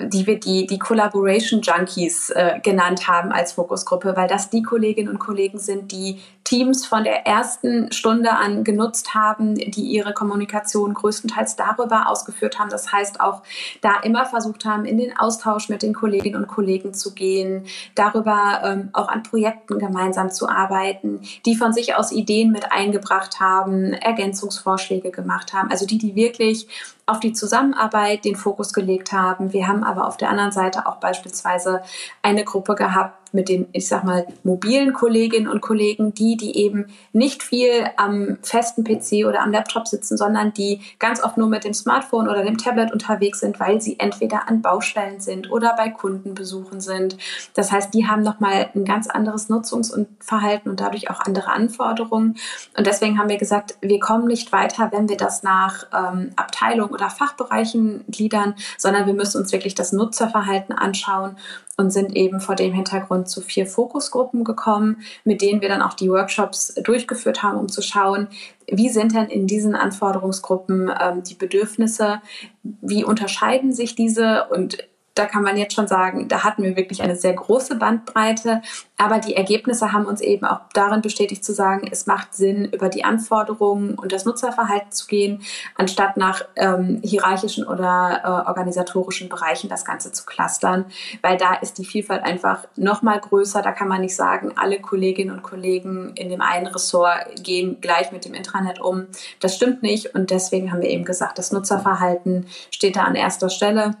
[0.00, 5.08] die wir die, die Collaboration Junkies äh, genannt haben als Fokusgruppe, weil das die Kolleginnen
[5.08, 10.92] und Kollegen sind, die Teams von der ersten Stunde an genutzt haben, die ihre Kommunikation
[10.92, 12.70] größtenteils darüber ausgeführt haben.
[12.70, 13.42] Das heißt auch
[13.80, 18.60] da immer versucht haben, in den Austausch mit den Kolleginnen und Kollegen zu gehen, darüber
[18.64, 23.92] ähm, auch an Projekten gemeinsam zu arbeiten, die von sich aus Ideen mit eingebracht haben,
[23.92, 25.70] Ergänzungsvorschläge gemacht haben.
[25.70, 26.68] Also die, die wirklich
[27.06, 29.52] auf die Zusammenarbeit den Fokus gelegt haben.
[29.52, 31.82] Wir haben aber auf der anderen Seite auch beispielsweise
[32.22, 36.86] eine Gruppe gehabt, mit den, ich sag mal, mobilen Kolleginnen und Kollegen, die, die eben
[37.12, 41.64] nicht viel am festen PC oder am Laptop sitzen, sondern die ganz oft nur mit
[41.64, 45.90] dem Smartphone oder dem Tablet unterwegs sind, weil sie entweder an Baustellen sind oder bei
[45.90, 47.16] Kundenbesuchen sind.
[47.54, 51.50] Das heißt, die haben nochmal ein ganz anderes Nutzungs- und Verhalten und dadurch auch andere
[51.50, 52.36] Anforderungen.
[52.76, 56.90] Und deswegen haben wir gesagt, wir kommen nicht weiter, wenn wir das nach ähm, Abteilung
[56.90, 61.36] oder Fachbereichen gliedern, sondern wir müssen uns wirklich das Nutzerverhalten anschauen
[61.76, 65.94] und sind eben vor dem Hintergrund zu vier Fokusgruppen gekommen, mit denen wir dann auch
[65.94, 68.28] die Workshops durchgeführt haben, um zu schauen,
[68.70, 72.20] wie sind denn in diesen Anforderungsgruppen ähm, die Bedürfnisse,
[72.62, 74.78] wie unterscheiden sich diese und
[75.14, 78.62] da kann man jetzt schon sagen, da hatten wir wirklich eine sehr große Bandbreite.
[78.96, 82.88] Aber die Ergebnisse haben uns eben auch darin bestätigt zu sagen, es macht Sinn, über
[82.88, 85.42] die Anforderungen und das Nutzerverhalten zu gehen,
[85.76, 90.86] anstatt nach ähm, hierarchischen oder äh, organisatorischen Bereichen das Ganze zu clustern.
[91.22, 93.62] Weil da ist die Vielfalt einfach noch mal größer.
[93.62, 98.10] Da kann man nicht sagen, alle Kolleginnen und Kollegen in dem einen Ressort gehen gleich
[98.10, 99.06] mit dem Intranet um.
[99.38, 100.14] Das stimmt nicht.
[100.14, 103.96] Und deswegen haben wir eben gesagt, das Nutzerverhalten steht da an erster Stelle.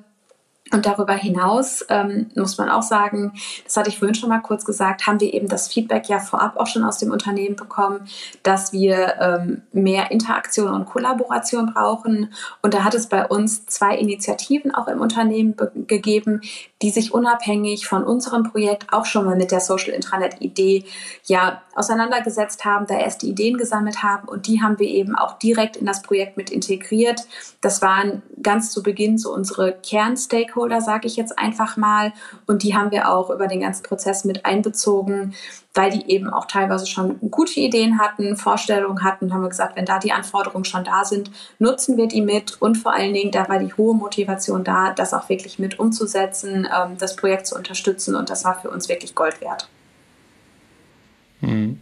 [0.72, 4.64] Und darüber hinaus ähm, muss man auch sagen, das hatte ich vorhin schon mal kurz
[4.64, 8.08] gesagt, haben wir eben das Feedback ja vorab auch schon aus dem Unternehmen bekommen,
[8.42, 12.32] dass wir ähm, mehr Interaktion und Kollaboration brauchen.
[12.62, 15.54] Und da hat es bei uns zwei Initiativen auch im Unternehmen
[15.86, 16.40] gegeben,
[16.80, 20.84] die sich unabhängig von unserem Projekt auch schon mal mit der Social Intranet Idee
[21.24, 25.38] ja auseinandergesetzt haben, da erst die Ideen gesammelt haben und die haben wir eben auch
[25.38, 27.26] direkt in das Projekt mit integriert.
[27.60, 32.12] Das waren ganz zu Beginn so unsere Kernstakeholder, sage ich jetzt einfach mal
[32.46, 35.34] und die haben wir auch über den ganzen Prozess mit einbezogen,
[35.74, 39.84] weil die eben auch teilweise schon gute Ideen hatten, Vorstellungen hatten, haben wir gesagt, wenn
[39.84, 43.48] da die Anforderungen schon da sind, nutzen wir die mit und vor allen Dingen, da
[43.48, 48.14] war die hohe Motivation da, das auch wirklich mit umzusetzen, ähm, das Projekt zu unterstützen
[48.14, 49.68] und das war für uns wirklich Gold wert.
[51.40, 51.80] Hm.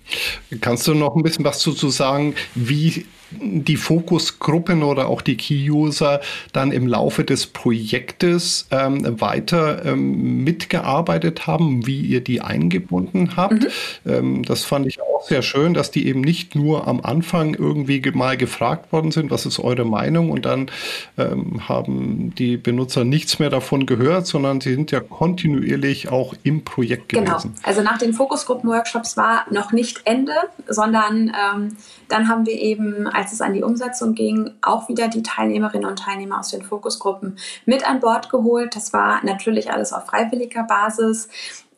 [0.60, 3.06] Kannst du noch ein bisschen was dazu sagen, wie
[3.40, 6.20] die Fokusgruppen oder auch die Key-User
[6.52, 13.64] dann im Laufe des Projektes ähm, weiter ähm, mitgearbeitet haben, wie ihr die eingebunden habt.
[13.64, 13.68] Mhm.
[14.06, 18.02] Ähm, das fand ich auch sehr schön, dass die eben nicht nur am Anfang irgendwie
[18.12, 20.70] mal gefragt worden sind, was ist eure Meinung und dann
[21.18, 26.64] ähm, haben die Benutzer nichts mehr davon gehört, sondern sie sind ja kontinuierlich auch im
[26.64, 27.32] Projekt genau.
[27.32, 27.54] gewesen.
[27.54, 27.68] Genau.
[27.68, 30.32] Also nach den Fokusgruppen-Workshops war noch nicht Ende,
[30.68, 31.76] sondern ähm,
[32.08, 36.00] dann haben wir eben, als es an die Umsetzung ging, auch wieder die Teilnehmerinnen und
[36.00, 38.74] Teilnehmer aus den Fokusgruppen mit an Bord geholt.
[38.74, 41.28] Das war natürlich alles auf freiwilliger Basis.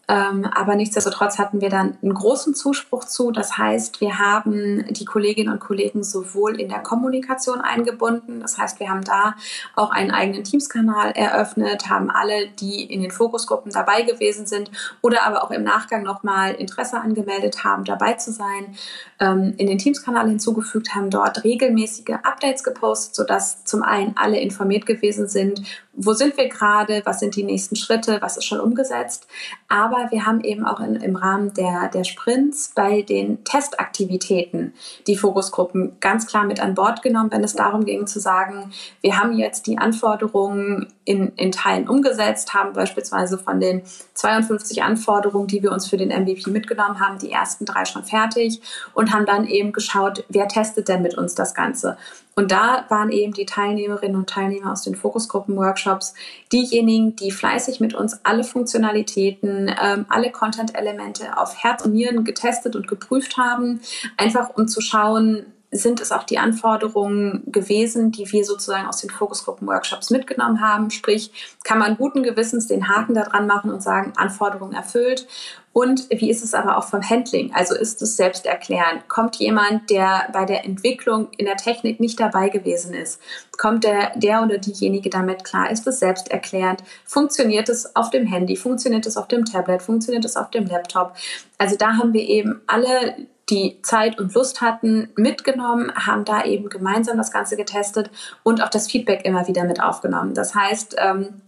[0.08, 3.30] Ähm, aber nichtsdestotrotz hatten wir dann einen großen Zuspruch zu.
[3.30, 8.40] Das heißt, wir haben die Kolleginnen und Kollegen sowohl in der Kommunikation eingebunden.
[8.40, 9.34] Das heißt, wir haben da
[9.74, 15.24] auch einen eigenen Teams-Kanal eröffnet, haben alle, die in den Fokusgruppen dabei gewesen sind oder
[15.24, 18.76] aber auch im Nachgang nochmal Interesse angemeldet haben, dabei zu sein,
[19.20, 24.86] ähm, in den Teams-Kanal hinzugefügt, haben dort regelmäßige Updates gepostet, sodass zum einen alle informiert
[24.86, 25.62] gewesen sind,
[25.96, 29.26] wo sind wir gerade, was sind die nächsten Schritte, was ist schon umgesetzt.
[29.68, 34.74] Aber wir haben eben auch in, im Rahmen der, der Sprints bei den Testaktivitäten
[35.06, 39.18] die Fokusgruppen ganz klar mit an Bord genommen, wenn es darum ging zu sagen, wir
[39.18, 43.82] haben jetzt die Anforderungen in, in Teilen umgesetzt, haben beispielsweise von den
[44.14, 48.60] 52 Anforderungen, die wir uns für den MVP mitgenommen haben, die ersten drei schon fertig
[48.94, 51.96] und haben dann eben geschaut, wer testet denn mit uns das Ganze.
[52.36, 56.14] Und da waren eben die Teilnehmerinnen und Teilnehmer aus den Fokusgruppen-Workshops
[56.52, 62.74] diejenigen, die fleißig mit uns alle Funktionalitäten, ähm, alle Content-Elemente auf Herz und Nieren getestet
[62.74, 63.80] und geprüft haben,
[64.16, 69.10] einfach um zu schauen, sind es auch die Anforderungen gewesen, die wir sozusagen aus den
[69.10, 70.90] Fokusgruppen-Workshops mitgenommen haben.
[70.90, 75.26] Sprich, kann man guten Gewissens den Haken da dran machen und sagen, Anforderungen erfüllt.
[75.74, 77.52] Und wie ist es aber auch vom Handling?
[77.52, 79.08] Also ist es selbsterklärend?
[79.08, 83.20] Kommt jemand, der bei der Entwicklung in der Technik nicht dabei gewesen ist?
[83.58, 85.72] Kommt der, der oder diejenige damit klar?
[85.72, 86.84] Ist es selbsterklärend?
[87.04, 88.54] Funktioniert es auf dem Handy?
[88.54, 89.82] Funktioniert es auf dem Tablet?
[89.82, 91.14] Funktioniert es auf dem Laptop?
[91.58, 93.16] Also da haben wir eben alle
[93.50, 98.12] die Zeit und Lust hatten, mitgenommen, haben da eben gemeinsam das Ganze getestet
[98.44, 100.34] und auch das Feedback immer wieder mit aufgenommen.
[100.34, 101.40] Das heißt, ähm,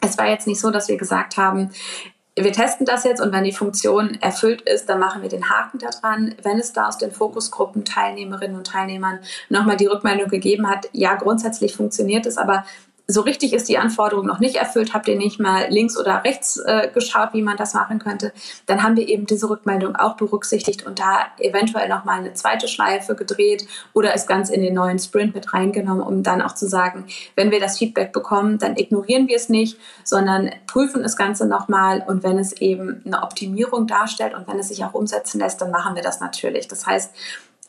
[0.00, 1.70] es war jetzt nicht so, dass wir gesagt haben,
[2.44, 5.78] wir testen das jetzt und wenn die Funktion erfüllt ist, dann machen wir den Haken
[5.78, 6.34] da dran.
[6.42, 11.14] Wenn es da aus den Fokusgruppen Teilnehmerinnen und Teilnehmern nochmal die Rückmeldung gegeben hat, ja,
[11.14, 12.64] grundsätzlich funktioniert es, aber
[13.10, 16.58] so richtig ist die Anforderung noch nicht erfüllt, habt ihr nicht mal links oder rechts
[16.58, 18.34] äh, geschaut, wie man das machen könnte,
[18.66, 23.14] dann haben wir eben diese Rückmeldung auch berücksichtigt und da eventuell nochmal eine zweite Schleife
[23.14, 27.06] gedreht oder es ganz in den neuen Sprint mit reingenommen, um dann auch zu sagen,
[27.34, 32.04] wenn wir das Feedback bekommen, dann ignorieren wir es nicht, sondern prüfen das Ganze nochmal
[32.06, 35.70] und wenn es eben eine Optimierung darstellt und wenn es sich auch umsetzen lässt, dann
[35.70, 36.68] machen wir das natürlich.
[36.68, 37.14] Das heißt,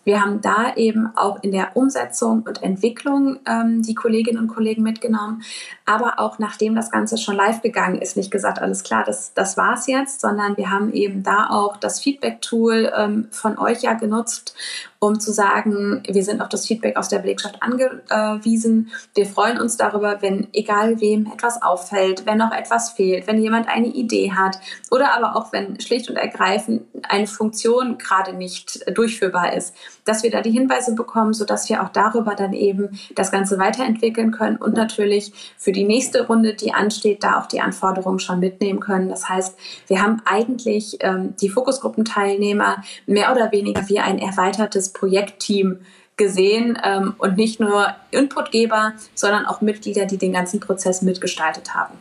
[0.04, 4.82] wir haben da eben auch in der Umsetzung und Entwicklung ähm, die Kolleginnen und Kollegen
[4.82, 5.44] mitgenommen,
[5.86, 9.58] aber auch nachdem das Ganze schon live gegangen ist, nicht gesagt, alles klar, das, das
[9.58, 14.56] war's jetzt, sondern wir haben eben da auch das Feedback-Tool ähm, von euch ja genutzt
[15.00, 18.92] um zu sagen, wir sind auf das Feedback aus der Belegschaft angewiesen.
[19.16, 23.70] Wir freuen uns darüber, wenn egal wem etwas auffällt, wenn noch etwas fehlt, wenn jemand
[23.70, 24.60] eine Idee hat
[24.92, 29.74] oder aber auch wenn schlicht und ergreifend eine Funktion gerade nicht durchführbar ist,
[30.10, 34.32] dass wir da die Hinweise bekommen, sodass wir auch darüber dann eben das Ganze weiterentwickeln
[34.32, 38.80] können und natürlich für die nächste Runde, die ansteht, da auch die Anforderungen schon mitnehmen
[38.80, 39.08] können.
[39.08, 45.78] Das heißt, wir haben eigentlich ähm, die Fokusgruppenteilnehmer mehr oder weniger wie ein erweitertes Projektteam
[46.18, 51.94] gesehen ähm, und nicht nur Inputgeber, sondern auch Mitglieder, die den ganzen Prozess mitgestaltet haben.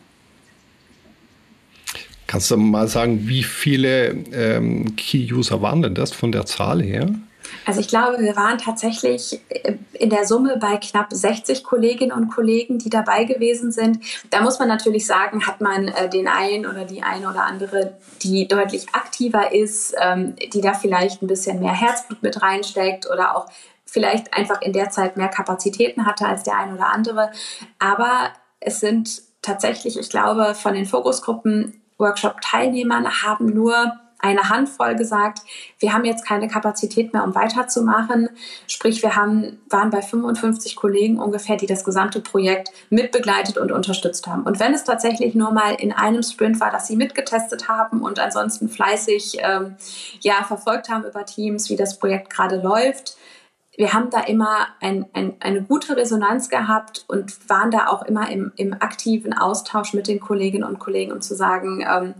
[2.25, 7.07] Kannst du mal sagen, wie viele ähm, Key-User waren denn das von der Zahl her?
[7.65, 12.29] Also ich glaube, wir waren tatsächlich äh, in der Summe bei knapp 60 Kolleginnen und
[12.29, 14.03] Kollegen, die dabei gewesen sind.
[14.29, 17.97] Da muss man natürlich sagen, hat man äh, den einen oder die eine oder andere,
[18.21, 23.35] die deutlich aktiver ist, ähm, die da vielleicht ein bisschen mehr Herzblut mit reinsteckt oder
[23.35, 23.47] auch
[23.85, 27.31] vielleicht einfach in der Zeit mehr Kapazitäten hatte als der eine oder andere.
[27.79, 35.39] Aber es sind tatsächlich, ich glaube, von den Fokusgruppen Workshop-Teilnehmern haben nur eine Handvoll gesagt,
[35.79, 38.29] wir haben jetzt keine Kapazität mehr, um weiterzumachen.
[38.67, 44.27] Sprich, wir haben, waren bei 55 Kollegen ungefähr, die das gesamte Projekt mitbegleitet und unterstützt
[44.27, 44.43] haben.
[44.43, 48.19] Und wenn es tatsächlich nur mal in einem Sprint war, dass sie mitgetestet haben und
[48.19, 49.75] ansonsten fleißig ähm,
[50.21, 53.17] ja, verfolgt haben über Teams, wie das Projekt gerade läuft,
[53.79, 58.29] wir haben da immer ein, ein, eine gute Resonanz gehabt und waren da auch immer
[58.29, 62.13] im, im aktiven Austausch mit den Kolleginnen und Kollegen, um zu sagen, ähm,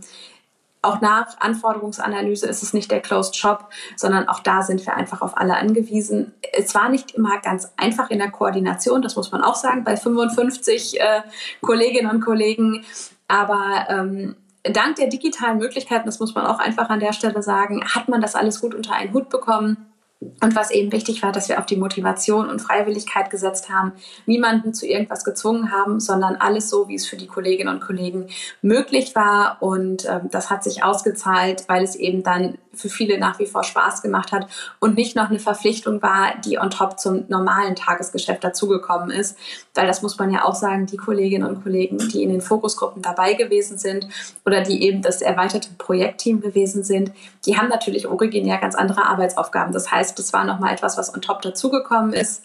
[0.82, 5.20] auch nach Anforderungsanalyse ist es nicht der Closed Shop, sondern auch da sind wir einfach
[5.20, 6.32] auf alle angewiesen.
[6.52, 9.96] Es war nicht immer ganz einfach in der Koordination, das muss man auch sagen, bei
[9.96, 11.22] 55 äh,
[11.60, 12.84] Kolleginnen und Kollegen.
[13.28, 17.84] Aber ähm, dank der digitalen Möglichkeiten, das muss man auch einfach an der Stelle sagen,
[17.84, 19.89] hat man das alles gut unter einen Hut bekommen.
[20.20, 23.92] Und was eben wichtig war, dass wir auf die Motivation und Freiwilligkeit gesetzt haben,
[24.26, 28.28] niemanden zu irgendwas gezwungen haben, sondern alles so, wie es für die Kolleginnen und Kollegen
[28.60, 29.56] möglich war.
[29.60, 33.64] Und ähm, das hat sich ausgezahlt, weil es eben dann für viele nach wie vor
[33.64, 34.46] Spaß gemacht hat
[34.78, 39.36] und nicht noch eine Verpflichtung war, die on top zum normalen Tagesgeschäft dazugekommen ist.
[39.74, 43.02] Weil das muss man ja auch sagen, die Kolleginnen und Kollegen, die in den Fokusgruppen
[43.02, 44.08] dabei gewesen sind
[44.44, 47.12] oder die eben das erweiterte Projektteam gewesen sind,
[47.44, 49.72] die haben natürlich originär ganz andere Arbeitsaufgaben.
[49.72, 52.42] Das heißt, das war nochmal etwas, was on top dazugekommen ist.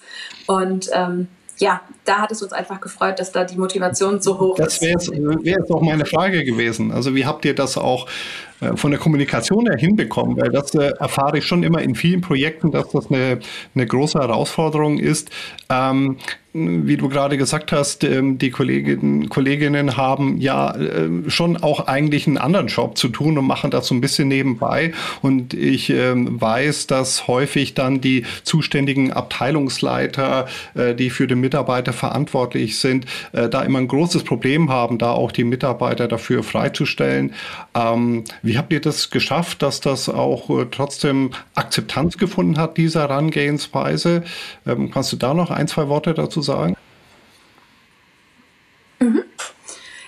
[0.48, 4.56] Und ähm, ja, da hat es uns einfach gefreut, dass da die Motivation so hoch
[4.58, 5.10] das ist.
[5.10, 6.92] Das wäre jetzt auch meine Frage gewesen.
[6.92, 8.08] Also wie habt ihr das auch
[8.60, 10.38] äh, von der Kommunikation her hinbekommen?
[10.38, 13.40] Weil das äh, erfahre ich schon immer in vielen Projekten, dass das eine,
[13.74, 15.30] eine große Herausforderung ist.
[15.70, 16.18] Ähm,
[16.56, 22.28] wie du gerade gesagt hast, ähm, die Kolleginnen, Kolleginnen haben ja äh, schon auch eigentlich
[22.28, 24.94] einen anderen Job zu tun und machen das so ein bisschen nebenbei.
[25.22, 31.92] Und ich ähm, weiß, dass häufig dann die zuständigen Abteilungsleiter, äh, die für den Mitarbeiter
[31.92, 37.34] verantwortlich sind, äh, da immer ein großes Problem haben, da auch die Mitarbeiter dafür freizustellen.
[37.76, 44.24] Ähm, wie habt ihr das geschafft, dass das auch trotzdem Akzeptanz gefunden hat, diese Herangehensweise?
[44.64, 46.76] Kannst du da noch ein, zwei Worte dazu sagen?
[49.00, 49.24] Mhm.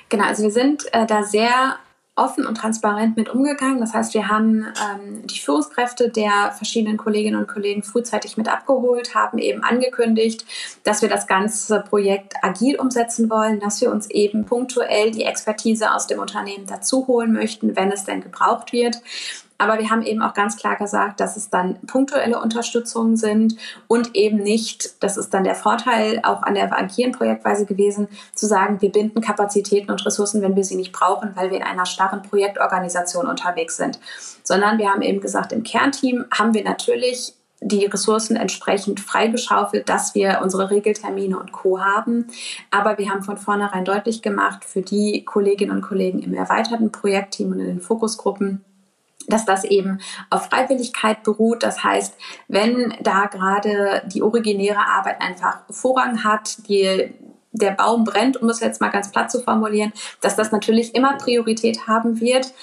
[0.10, 1.78] Genau, also wir sind äh, da sehr
[2.18, 3.80] offen und transparent mit umgegangen.
[3.80, 9.14] Das heißt, wir haben ähm, die Führungskräfte der verschiedenen Kolleginnen und Kollegen frühzeitig mit abgeholt,
[9.14, 10.46] haben eben angekündigt,
[10.84, 15.94] dass wir das ganze Projekt agil umsetzen wollen, dass wir uns eben punktuell die Expertise
[15.94, 18.98] aus dem Unternehmen dazu holen möchten, wenn es denn gebraucht wird.
[19.58, 23.56] Aber wir haben eben auch ganz klar gesagt, dass es dann punktuelle Unterstützungen sind
[23.88, 28.46] und eben nicht, das ist dann der Vorteil auch an der agilen Projektweise gewesen, zu
[28.46, 31.86] sagen, wir binden Kapazitäten und Ressourcen, wenn wir sie nicht brauchen, weil wir in einer
[31.86, 34.00] starren Projektorganisation unterwegs sind.
[34.44, 40.14] Sondern wir haben eben gesagt, im Kernteam haben wir natürlich die Ressourcen entsprechend freigeschaufelt, dass
[40.14, 41.80] wir unsere Regeltermine und Co.
[41.80, 42.28] haben.
[42.70, 47.52] Aber wir haben von vornherein deutlich gemacht, für die Kolleginnen und Kollegen im erweiterten Projektteam
[47.52, 48.64] und in den Fokusgruppen,
[49.28, 51.64] dass das eben auf Freiwilligkeit beruht.
[51.64, 52.16] Das heißt,
[52.48, 57.14] wenn da gerade die originäre Arbeit einfach Vorrang hat, die
[57.58, 61.18] der Baum brennt, um es jetzt mal ganz platt zu formulieren, dass das natürlich immer
[61.18, 62.54] Priorität haben wird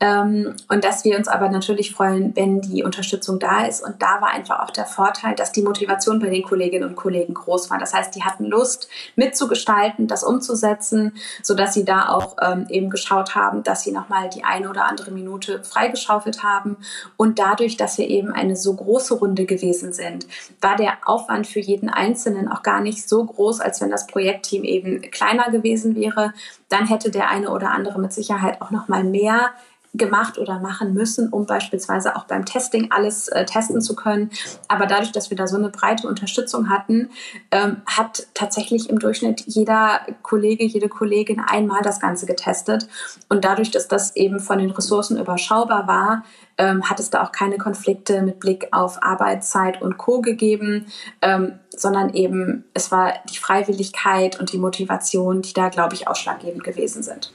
[0.00, 3.84] ähm, und dass wir uns aber natürlich freuen, wenn die Unterstützung da ist.
[3.84, 7.34] Und da war einfach auch der Vorteil, dass die Motivation bei den Kolleginnen und Kollegen
[7.34, 7.78] groß war.
[7.78, 11.12] Das heißt, die hatten Lust mitzugestalten, das umzusetzen,
[11.42, 15.10] sodass sie da auch ähm, eben geschaut haben, dass sie nochmal die eine oder andere
[15.10, 16.76] Minute freigeschaufelt haben.
[17.16, 20.26] Und dadurch, dass wir eben eine so große Runde gewesen sind,
[20.60, 24.43] war der Aufwand für jeden Einzelnen auch gar nicht so groß, als wenn das Projekt
[24.44, 26.32] Projektteam eben kleiner gewesen wäre,
[26.68, 29.52] dann hätte der eine oder andere mit Sicherheit auch noch mal mehr
[29.96, 34.30] gemacht oder machen müssen, um beispielsweise auch beim Testing alles äh, testen zu können.
[34.66, 37.10] Aber dadurch, dass wir da so eine breite Unterstützung hatten,
[37.52, 42.88] ähm, hat tatsächlich im Durchschnitt jeder Kollege, jede Kollegin einmal das Ganze getestet.
[43.28, 46.24] Und dadurch, dass das eben von den Ressourcen überschaubar war,
[46.58, 50.86] ähm, hat es da auch keine Konflikte mit Blick auf Arbeitszeit und Co gegeben,
[51.22, 56.64] ähm, sondern eben es war die Freiwilligkeit und die Motivation, die da, glaube ich, ausschlaggebend
[56.64, 57.32] gewesen sind.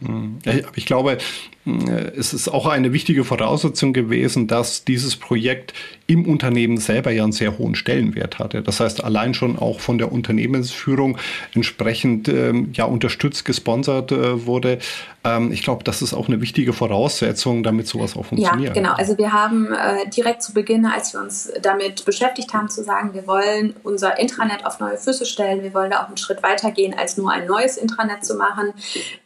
[0.00, 0.38] Hm.
[0.74, 1.18] Ich glaube,
[1.64, 5.74] es ist auch eine wichtige Voraussetzung gewesen, dass dieses Projekt
[6.06, 8.62] im Unternehmen selber ja einen sehr hohen Stellenwert hatte.
[8.62, 11.18] Das heißt, allein schon auch von der Unternehmensführung
[11.54, 14.78] entsprechend ähm, ja unterstützt, gesponsert äh, wurde.
[15.22, 18.74] Ähm, ich glaube, das ist auch eine wichtige Voraussetzung, damit sowas auch funktioniert.
[18.74, 18.94] Ja, genau.
[18.94, 23.12] Also wir haben äh, direkt zu Beginn, als wir uns damit beschäftigt haben, zu sagen,
[23.12, 26.70] wir wollen unser Intranet auf neue Füße stellen, wir wollen da auch einen Schritt weiter
[26.70, 28.72] gehen, als nur ein neues Intranet zu machen,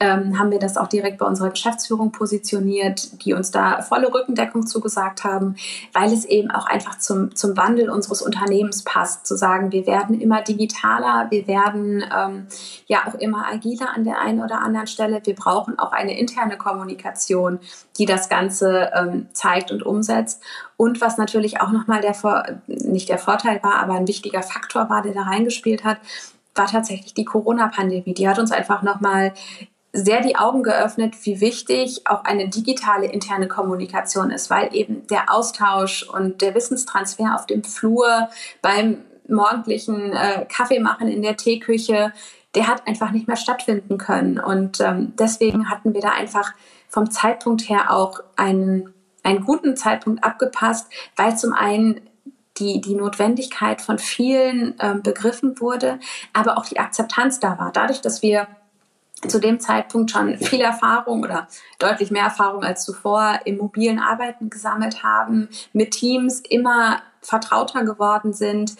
[0.01, 4.12] ähm, haben wir das auch direkt bei unserer Geschäftsführung positioniert positioniert, die uns da volle
[4.12, 5.56] Rückendeckung zugesagt haben,
[5.92, 10.18] weil es eben auch einfach zum, zum Wandel unseres Unternehmens passt, zu sagen, wir werden
[10.18, 12.46] immer digitaler, wir werden ähm,
[12.87, 15.20] ja auch immer agiler an der einen oder anderen Stelle.
[15.22, 17.58] Wir brauchen auch eine interne Kommunikation,
[17.98, 20.42] die das Ganze ähm, zeigt und umsetzt.
[20.78, 22.14] Und was natürlich auch nochmal der,
[22.68, 25.98] nicht der Vorteil war, aber ein wichtiger Faktor war, der da reingespielt hat,
[26.54, 28.14] war tatsächlich die Corona-Pandemie.
[28.14, 29.34] Die hat uns einfach nochmal
[29.94, 35.33] sehr die Augen geöffnet, wie wichtig auch eine digitale interne Kommunikation ist, weil eben der
[35.33, 38.28] Austausch und der Wissenstransfer auf dem Flur
[38.61, 42.12] beim morgendlichen äh, Kaffeemachen in der Teeküche,
[42.57, 44.40] der hat einfach nicht mehr stattfinden können.
[44.40, 46.52] Und ähm, deswegen hatten wir da einfach
[46.88, 52.00] vom Zeitpunkt her auch einen, einen guten Zeitpunkt abgepasst, weil zum einen
[52.59, 56.00] die, die Notwendigkeit von vielen ähm, begriffen wurde,
[56.33, 57.70] aber auch die Akzeptanz da war.
[57.72, 58.48] Dadurch, dass wir
[59.27, 61.48] zu dem Zeitpunkt schon viel Erfahrung oder
[61.79, 68.33] deutlich mehr Erfahrung als zuvor im mobilen Arbeiten gesammelt haben, mit Teams immer vertrauter geworden
[68.33, 68.77] sind,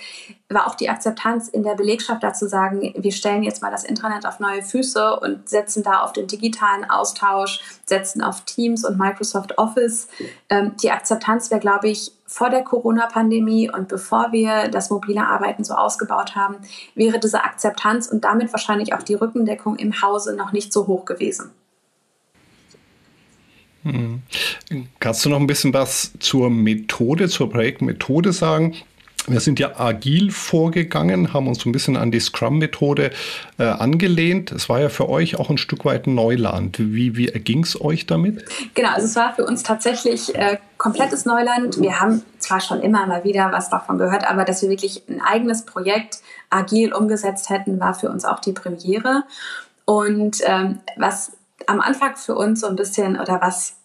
[0.49, 4.27] war auch die Akzeptanz in der Belegschaft dazu sagen, wir stellen jetzt mal das Internet
[4.27, 9.59] auf neue Füße und setzen da auf den digitalen Austausch, setzen auf Teams und Microsoft
[9.59, 10.09] Office.
[10.51, 15.62] Ähm, die Akzeptanz wäre, glaube ich, vor der Corona-Pandemie und bevor wir das mobile Arbeiten
[15.62, 16.57] so ausgebaut haben,
[16.97, 21.05] wäre diese Akzeptanz und damit wahrscheinlich auch die Rückendeckung im Hause noch nicht so hoch
[21.05, 21.53] gewesen.
[23.85, 24.22] Hm.
[24.99, 28.74] Kannst du noch ein bisschen was zur Methode, zur Projektmethode sagen?
[29.27, 33.11] Wir sind ja agil vorgegangen, haben uns so ein bisschen an die Scrum-Methode
[33.59, 34.53] äh, angelehnt.
[34.53, 36.79] Es war ja für euch auch ein Stück weit Neuland.
[36.79, 38.45] Wie, wie erging es euch damit?
[38.75, 41.81] Genau, also es war für uns tatsächlich äh, komplettes Neuland.
[41.81, 45.22] Wir haben zwar schon immer mal wieder was davon gehört, aber dass wir wirklich ein
[45.22, 46.18] eigenes Projekt
[46.51, 49.25] agil umgesetzt hätten, war für uns auch die Premiere.
[49.87, 51.33] Und ähm, was
[51.66, 53.77] am Anfang für uns so ein bisschen oder was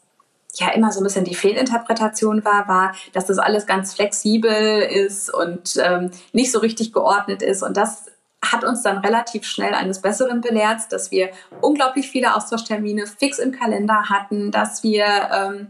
[0.60, 5.34] ja immer so ein bisschen die Fehlinterpretation war, war, dass das alles ganz flexibel ist
[5.34, 7.64] und ähm, nicht so richtig geordnet ist.
[7.64, 8.06] Und das
[8.42, 11.30] hat uns dann relativ schnell eines Besseren belehrt, dass wir
[11.62, 15.68] unglaublich viele Austauschtermine fix im Kalender hatten, dass wir ähm,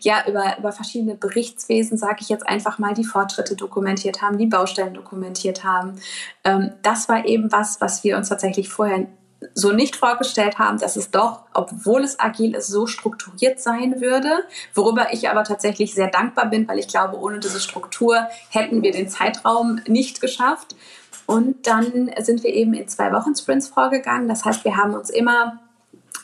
[0.00, 4.46] ja über, über verschiedene Berichtswesen, sage ich jetzt einfach mal, die Fortschritte dokumentiert haben, die
[4.46, 6.00] Baustellen dokumentiert haben.
[6.44, 9.08] Ähm, das war eben was, was wir uns tatsächlich vorher
[9.54, 14.44] so nicht vorgestellt haben, dass es doch, obwohl es agil ist, so strukturiert sein würde,
[14.74, 18.92] worüber ich aber tatsächlich sehr dankbar bin, weil ich glaube, ohne diese Struktur hätten wir
[18.92, 20.74] den Zeitraum nicht geschafft.
[21.26, 24.28] Und dann sind wir eben in zwei Wochen Sprints vorgegangen.
[24.28, 25.60] Das heißt, wir haben uns immer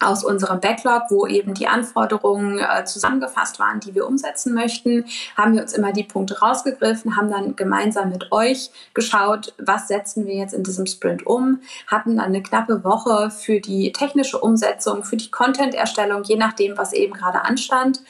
[0.00, 5.04] aus unserem Backlog, wo eben die Anforderungen äh, zusammengefasst waren, die wir umsetzen möchten,
[5.36, 10.26] haben wir uns immer die Punkte rausgegriffen, haben dann gemeinsam mit euch geschaut, was setzen
[10.26, 15.04] wir jetzt in diesem Sprint um, hatten dann eine knappe Woche für die technische Umsetzung,
[15.04, 18.02] für die Content-Erstellung, je nachdem, was eben gerade anstand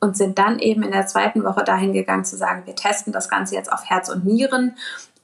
[0.00, 3.28] und sind dann eben in der zweiten Woche dahin gegangen zu sagen, wir testen das
[3.28, 4.76] Ganze jetzt auf Herz und Nieren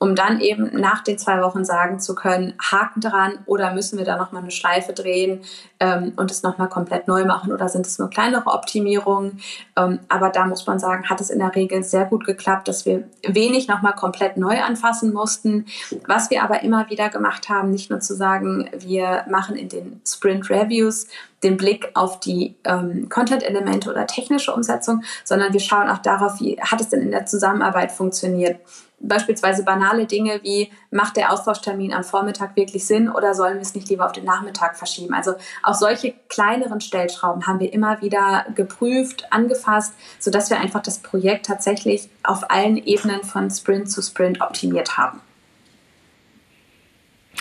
[0.02, 4.04] um dann eben nach den zwei Wochen sagen zu können, Haken dran oder müssen wir
[4.04, 5.42] da nochmal eine Schleife drehen
[5.78, 9.40] ähm, und es nochmal komplett neu machen oder sind es nur kleinere Optimierungen.
[9.76, 12.84] Ähm, aber da muss man sagen, hat es in der Regel sehr gut geklappt, dass
[12.84, 15.66] wir wenig nochmal komplett neu anfassen mussten.
[16.08, 20.00] Was wir aber immer wieder gemacht haben, nicht nur zu sagen, wir machen in den
[20.04, 21.06] Sprint Reviews
[21.44, 26.60] den Blick auf die ähm, Content-Elemente oder technische Umsetzung, sondern wir schauen auch darauf, wie
[26.60, 28.58] hat es denn in der Zusammenarbeit funktioniert
[29.02, 33.74] beispielsweise banale Dinge wie, macht der Austauschtermin am Vormittag wirklich Sinn oder sollen wir es
[33.74, 35.14] nicht lieber auf den Nachmittag verschieben?
[35.14, 40.98] Also auch solche kleineren Stellschrauben haben wir immer wieder geprüft, angefasst, sodass wir einfach das
[40.98, 45.20] Projekt tatsächlich auf allen Ebenen von Sprint zu Sprint optimiert haben.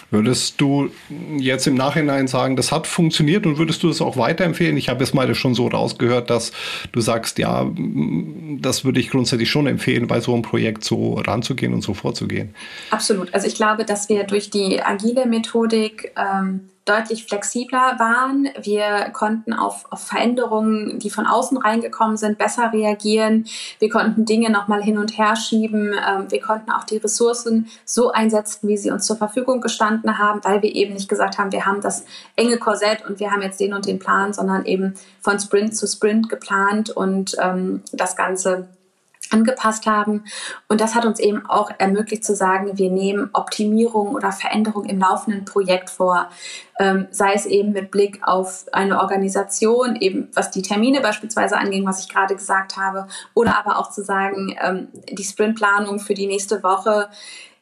[0.10, 0.90] Würdest du
[1.38, 4.76] jetzt im Nachhinein sagen, das hat funktioniert und würdest du das auch weiterempfehlen?
[4.76, 6.52] Ich habe es mal schon so rausgehört, dass
[6.92, 7.72] du sagst, ja,
[8.60, 12.54] das würde ich grundsätzlich schon empfehlen, bei so einem Projekt so ranzugehen und so vorzugehen.
[12.90, 13.34] Absolut.
[13.34, 18.50] Also ich glaube, dass wir durch die agile Methodik ähm, deutlich flexibler waren.
[18.60, 23.46] Wir konnten auf, auf, Veränderungen, die von außen reingekommen sind, besser reagieren.
[23.80, 25.94] Wir konnten Dinge nochmal hin und her schieben.
[25.94, 30.42] Ähm, wir konnten auch die Ressourcen so einsetzen, wie sie uns zur Verfügung gestanden haben,
[30.44, 32.06] weil wir eben nicht gesagt haben, wir haben das
[32.36, 35.86] enge Korsett und wir haben jetzt den und den Plan, sondern eben von Sprint zu
[35.88, 38.70] Sprint geplant und ähm, das Ganze
[39.32, 40.26] angepasst haben.
[40.68, 45.00] Und das hat uns eben auch ermöglicht zu sagen, wir nehmen Optimierung oder Veränderung im
[45.00, 46.30] laufenden Projekt vor.
[46.80, 51.86] Ähm, sei es eben mit Blick auf eine Organisation, eben was die Termine beispielsweise anging,
[51.86, 56.28] was ich gerade gesagt habe, oder aber auch zu sagen, ähm, die Sprintplanung für die
[56.28, 57.10] nächste Woche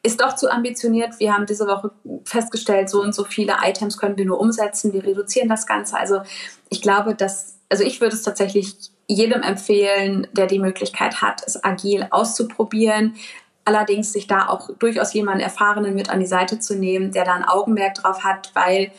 [0.02, 1.18] ist doch zu ambitioniert.
[1.18, 1.90] Wir haben diese Woche
[2.24, 4.92] festgestellt, so und so viele Items können wir nur umsetzen.
[4.92, 5.98] Wir reduzieren das Ganze.
[5.98, 6.22] Also
[6.70, 8.76] ich glaube, dass, also ich würde es tatsächlich
[9.10, 13.16] jedem empfehlen, der die Möglichkeit hat, es agil auszuprobieren.
[13.64, 17.34] Allerdings sich da auch durchaus jemanden Erfahrenen mit an die Seite zu nehmen, der da
[17.34, 18.90] ein Augenmerk drauf hat, weil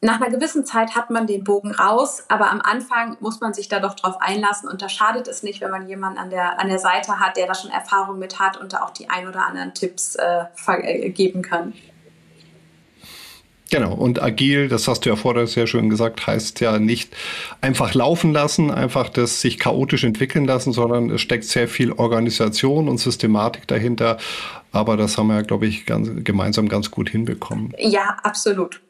[0.00, 3.68] nach einer gewissen Zeit hat man den Bogen raus, aber am Anfang muss man sich
[3.68, 6.68] da doch drauf einlassen und da schadet es nicht, wenn man jemanden an der, an
[6.68, 9.46] der Seite hat, der da schon Erfahrung mit hat und da auch die ein oder
[9.46, 11.72] anderen Tipps äh, äh geben kann.
[13.70, 17.16] Genau, und agil, das hast du ja vorher sehr schön gesagt, heißt ja nicht
[17.60, 22.88] einfach laufen lassen, einfach das sich chaotisch entwickeln lassen, sondern es steckt sehr viel Organisation
[22.88, 24.18] und Systematik dahinter.
[24.70, 27.74] Aber das haben wir, glaube ich, ganz, gemeinsam ganz gut hinbekommen.
[27.78, 28.80] Ja, absolut.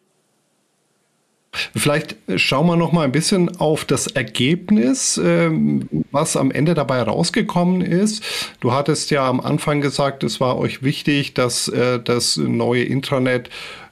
[1.75, 7.01] Vielleicht schauen wir noch mal ein bisschen auf das Ergebnis, ähm, was am Ende dabei
[7.01, 8.23] rausgekommen ist.
[8.61, 13.49] Du hattest ja am Anfang gesagt, es war euch wichtig, dass äh, das neue Intranet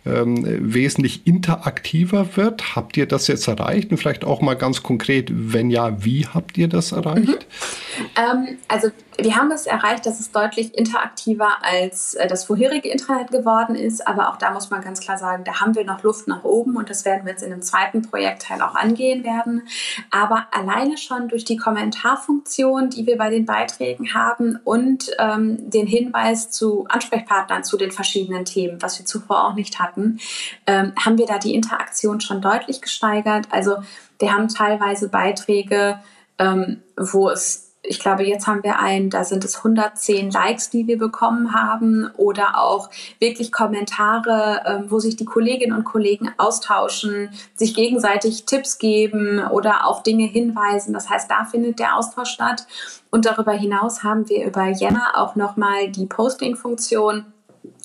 [0.06, 0.44] ähm,
[0.74, 2.76] wesentlich interaktiver wird.
[2.76, 3.90] Habt ihr das jetzt erreicht?
[3.90, 7.28] Und vielleicht auch mal ganz konkret, wenn ja, wie habt ihr das erreicht?
[7.28, 8.04] Mhm.
[8.16, 8.88] Ähm, also
[9.18, 14.06] wir haben es erreicht, dass es deutlich interaktiver als äh, das vorherige Internet geworden ist.
[14.06, 16.76] Aber auch da muss man ganz klar sagen, da haben wir noch Luft nach oben
[16.76, 19.62] und das werden wir jetzt in dem zweiten Projektteil auch angehen werden.
[20.10, 25.86] Aber alleine schon durch die Kommentarfunktion, die wir bei den Beiträgen haben und ähm, den
[25.86, 30.18] Hinweis zu Ansprechpartnern zu den verschiedenen Themen, was wir zuvor auch nicht hatten,
[30.66, 33.46] ähm, haben wir da die Interaktion schon deutlich gesteigert.
[33.50, 33.76] Also
[34.18, 35.98] wir haben teilweise Beiträge,
[36.38, 40.86] ähm, wo es ich glaube, jetzt haben wir einen, da sind es 110 Likes, die
[40.86, 47.28] wir bekommen haben oder auch wirklich Kommentare, ähm, wo sich die Kolleginnen und Kollegen austauschen,
[47.54, 50.94] sich gegenseitig Tipps geben oder auf Dinge hinweisen.
[50.94, 52.66] Das heißt, da findet der Austausch statt.
[53.10, 57.26] Und darüber hinaus haben wir über Jena auch nochmal die Posting-Funktion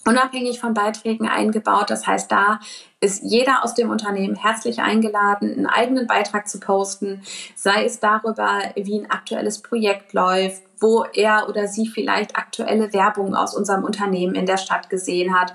[0.09, 1.91] unabhängig von Beiträgen eingebaut.
[1.91, 2.59] Das heißt, da
[2.99, 7.21] ist jeder aus dem Unternehmen herzlich eingeladen, einen eigenen Beitrag zu posten,
[7.55, 13.35] sei es darüber, wie ein aktuelles Projekt läuft, wo er oder sie vielleicht aktuelle Werbung
[13.35, 15.53] aus unserem Unternehmen in der Stadt gesehen hat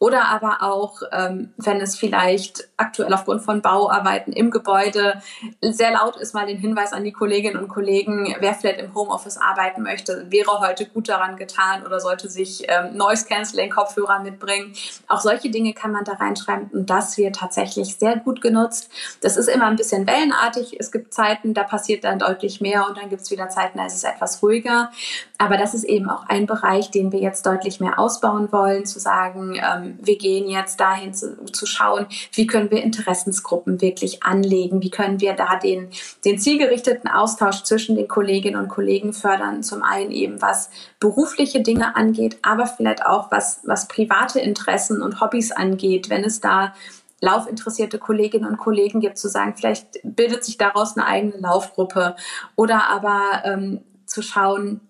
[0.00, 5.20] oder aber auch, ähm, wenn es vielleicht aktuell aufgrund von Bauarbeiten im Gebäude
[5.60, 9.36] sehr laut ist, mal den Hinweis an die Kolleginnen und Kollegen, wer vielleicht im Homeoffice
[9.36, 14.72] arbeiten möchte, wäre heute gut daran getan oder sollte sich ähm, Noise Cancelling Kopfhörer mitbringen.
[15.06, 18.90] Auch solche Dinge kann man da reinschreiben und das wird tatsächlich sehr gut genutzt.
[19.20, 20.76] Das ist immer ein bisschen wellenartig.
[20.80, 23.84] Es gibt Zeiten, da passiert dann deutlich mehr und dann gibt es wieder Zeiten, da
[23.84, 24.90] ist es etwas ruhiger.
[25.36, 28.98] Aber das ist eben auch ein Bereich, den wir jetzt deutlich mehr ausbauen wollen, zu
[28.98, 34.82] sagen, ähm, wir gehen jetzt dahin zu, zu, schauen, wie können wir Interessensgruppen wirklich anlegen,
[34.82, 35.90] wie können wir da den,
[36.24, 39.62] den zielgerichteten Austausch zwischen den Kolleginnen und Kollegen fördern.
[39.62, 45.20] Zum einen eben was berufliche Dinge angeht, aber vielleicht auch was, was private Interessen und
[45.20, 46.74] Hobbys angeht, wenn es da
[47.20, 52.16] laufinteressierte Kolleginnen und Kollegen gibt, zu sagen, vielleicht bildet sich daraus eine eigene Laufgruppe.
[52.56, 54.80] Oder aber ähm, zu schauen,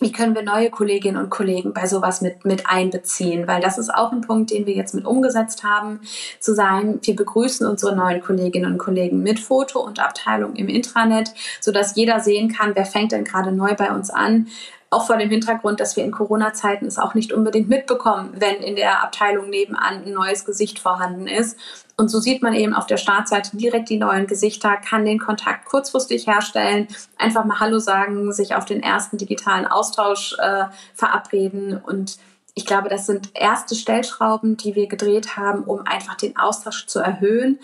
[0.00, 3.46] wie können wir neue Kolleginnen und Kollegen bei sowas mit, mit einbeziehen?
[3.46, 6.00] Weil das ist auch ein Punkt, den wir jetzt mit umgesetzt haben,
[6.40, 11.32] zu sagen, wir begrüßen unsere neuen Kolleginnen und Kollegen mit Foto und Abteilung im Intranet,
[11.60, 14.48] sodass jeder sehen kann, wer fängt denn gerade neu bei uns an,
[14.90, 18.74] auch vor dem Hintergrund, dass wir in Corona-Zeiten es auch nicht unbedingt mitbekommen, wenn in
[18.74, 21.56] der Abteilung nebenan ein neues Gesicht vorhanden ist.
[21.96, 25.66] Und so sieht man eben auf der Startseite direkt die neuen Gesichter, kann den Kontakt
[25.66, 26.88] kurzfristig herstellen,
[27.18, 30.64] einfach mal Hallo sagen, sich auf den ersten digitalen Austausch äh,
[30.94, 32.18] verabreden und
[32.54, 36.98] ich glaube, das sind erste Stellschrauben, die wir gedreht haben, um einfach den Austausch zu
[36.98, 37.60] erhöhen.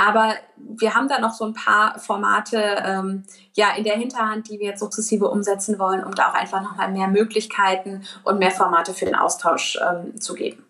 [0.00, 4.58] Aber wir haben da noch so ein paar Formate ähm, ja, in der Hinterhand, die
[4.58, 8.94] wir jetzt sukzessive umsetzen wollen, um da auch einfach nochmal mehr Möglichkeiten und mehr Formate
[8.94, 10.64] für den Austausch ähm, zu geben.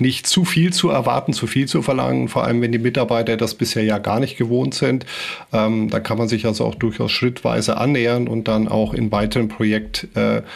[0.00, 3.54] nicht zu viel zu erwarten, zu viel zu verlangen, vor allem wenn die Mitarbeiter das
[3.54, 5.04] bisher ja gar nicht gewohnt sind.
[5.52, 9.48] Ähm, da kann man sich also auch durchaus schrittweise annähern und dann auch in weiteren
[9.48, 10.46] Projektphasen äh,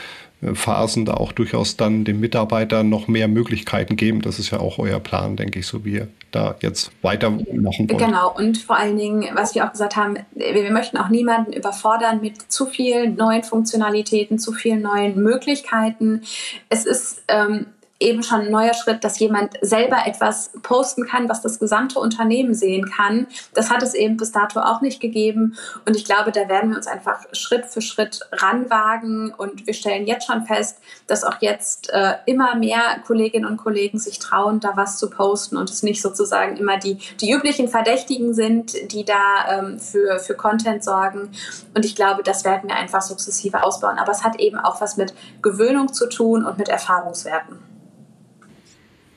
[0.43, 4.23] da auch durchaus dann den Mitarbeitern noch mehr Möglichkeiten geben.
[4.23, 7.99] Das ist ja auch euer Plan, denke ich, so wie ihr da jetzt weitermachen wollt.
[7.99, 12.21] Genau, und vor allen Dingen, was wir auch gesagt haben, wir möchten auch niemanden überfordern
[12.21, 16.23] mit zu vielen neuen Funktionalitäten, zu vielen neuen Möglichkeiten.
[16.69, 17.67] Es ist ähm,
[18.03, 22.55] eben schon ein neuer Schritt, dass jemand selber etwas posten kann, was das gesamte Unternehmen
[22.55, 23.27] sehen kann.
[23.55, 25.57] Das hat es eben bis dato auch nicht gegeben.
[25.87, 29.33] Und ich glaube, da werden wir uns einfach Schritt für Schritt ranwagen.
[29.37, 33.99] Und wir stellen jetzt schon fest, dass auch jetzt äh, immer mehr Kolleginnen und Kollegen
[33.99, 38.35] sich trauen, da was zu posten und es nicht sozusagen immer die, die üblichen Verdächtigen
[38.35, 41.31] sind, die da ähm, für, für Content sorgen.
[41.75, 43.99] Und ich glaube, das werden wir einfach sukzessive ausbauen.
[43.99, 47.72] Aber es hat eben auch was mit Gewöhnung zu tun und mit Erfahrungswerten.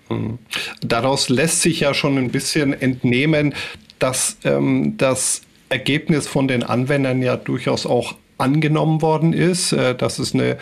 [0.10, 0.40] Mhm.
[0.82, 3.54] Daraus lässt sich ja schon ein bisschen entnehmen,
[4.00, 10.20] dass ähm, das Ergebnis von den Anwendern ja durchaus auch angenommen worden ist, äh, dass
[10.20, 10.58] es eine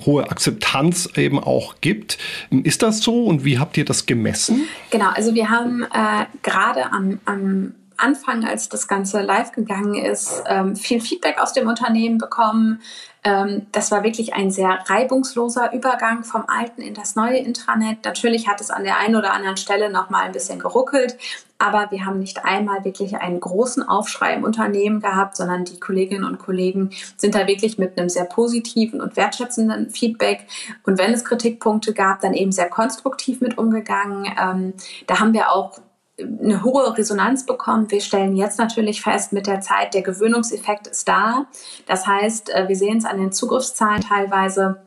[0.00, 2.18] hohe Akzeptanz eben auch gibt.
[2.50, 4.66] Ist das so und wie habt ihr das gemessen?
[4.90, 10.42] Genau, also wir haben äh, gerade am, am Anfang, als das Ganze live gegangen ist,
[10.46, 12.80] ähm, viel Feedback aus dem Unternehmen bekommen.
[13.24, 18.04] Ähm, das war wirklich ein sehr reibungsloser Übergang vom alten in das neue Intranet.
[18.04, 21.16] Natürlich hat es an der einen oder anderen Stelle noch mal ein bisschen geruckelt,
[21.58, 26.24] aber wir haben nicht einmal wirklich einen großen Aufschrei im Unternehmen gehabt, sondern die Kolleginnen
[26.24, 30.48] und Kollegen sind da wirklich mit einem sehr positiven und wertschätzenden Feedback
[30.82, 34.32] und wenn es Kritikpunkte gab, dann eben sehr konstruktiv mit umgegangen.
[34.36, 34.74] Ähm,
[35.06, 35.78] da haben wir auch
[36.18, 37.90] eine hohe Resonanz bekommen.
[37.90, 41.46] Wir stellen jetzt natürlich fest, mit der Zeit, der Gewöhnungseffekt ist da.
[41.86, 44.82] Das heißt, äh, wir sehen es an den Zugriffszahlen teilweise,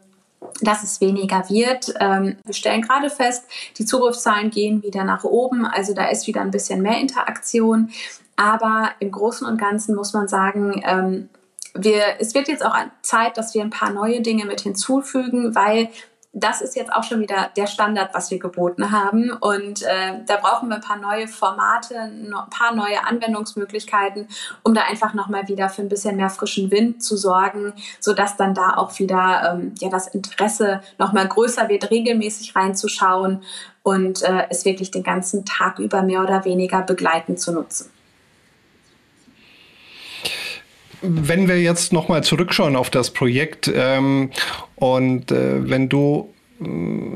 [0.61, 1.93] dass es weniger wird.
[1.99, 3.45] Ähm, wir stellen gerade fest,
[3.77, 7.89] die Zugriffszahlen gehen wieder nach oben, also da ist wieder ein bisschen mehr Interaktion.
[8.35, 11.29] Aber im Großen und Ganzen muss man sagen, ähm,
[11.73, 15.89] wir, es wird jetzt auch Zeit, dass wir ein paar neue Dinge mit hinzufügen, weil
[16.35, 19.31] das ist jetzt auch schon wieder der Standard, was wir geboten haben.
[19.31, 24.27] Und äh, da brauchen wir ein paar neue Formate, ein paar neue Anwendungsmöglichkeiten,
[24.61, 28.53] um da einfach nochmal wieder für ein bisschen mehr frischen Wind zu sorgen, sodass dann
[28.53, 33.41] da auch wieder ähm, ja, das Interesse nochmal größer wird, regelmäßig reinzuschauen
[33.83, 37.94] und äh, es wirklich den ganzen Tag über mehr oder weniger begleitend zu nutzen.
[41.07, 44.31] Wenn wir jetzt nochmal zurückschauen auf das Projekt ähm,
[44.75, 46.65] und äh, wenn du äh,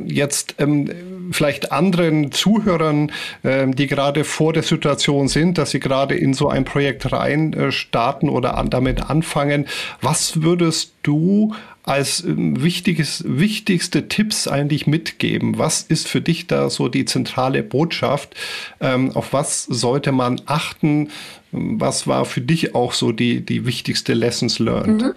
[0.05, 0.89] jetzt ähm,
[1.31, 3.11] vielleicht anderen Zuhörern,
[3.43, 7.53] ähm, die gerade vor der Situation sind, dass sie gerade in so ein Projekt rein
[7.53, 9.67] äh, starten oder an, damit anfangen,
[10.01, 15.57] was würdest du als ähm, wichtiges, wichtigste Tipps eigentlich mitgeben?
[15.57, 18.35] Was ist für dich da so die zentrale Botschaft?
[18.79, 21.09] Ähm, auf was sollte man achten?
[21.51, 25.01] Was war für dich auch so die, die wichtigste Lessons learned?
[25.01, 25.13] Mhm.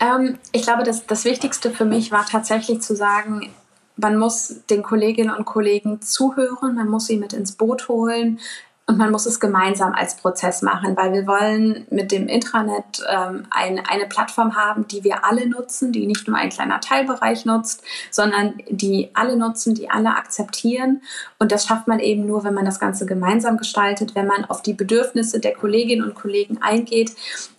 [0.00, 3.50] Ähm, ich glaube, das, das Wichtigste für mich war tatsächlich zu sagen,
[3.96, 8.40] man muss den Kolleginnen und Kollegen zuhören, man muss sie mit ins Boot holen,
[8.88, 13.44] und man muss es gemeinsam als Prozess machen, weil wir wollen mit dem Intranet ähm,
[13.50, 17.82] ein, eine Plattform haben, die wir alle nutzen, die nicht nur ein kleiner Teilbereich nutzt,
[18.12, 21.02] sondern die alle nutzen, die alle akzeptieren.
[21.40, 24.62] Und das schafft man eben nur, wenn man das Ganze gemeinsam gestaltet, wenn man auf
[24.62, 27.12] die Bedürfnisse der Kolleginnen und Kollegen eingeht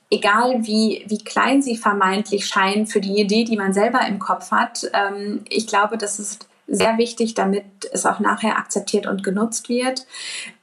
[0.09, 4.51] egal wie, wie klein sie vermeintlich scheinen für die Idee, die man selber im Kopf
[4.51, 4.89] hat.
[4.93, 10.05] Ähm, ich glaube, das ist sehr wichtig, damit es auch nachher akzeptiert und genutzt wird.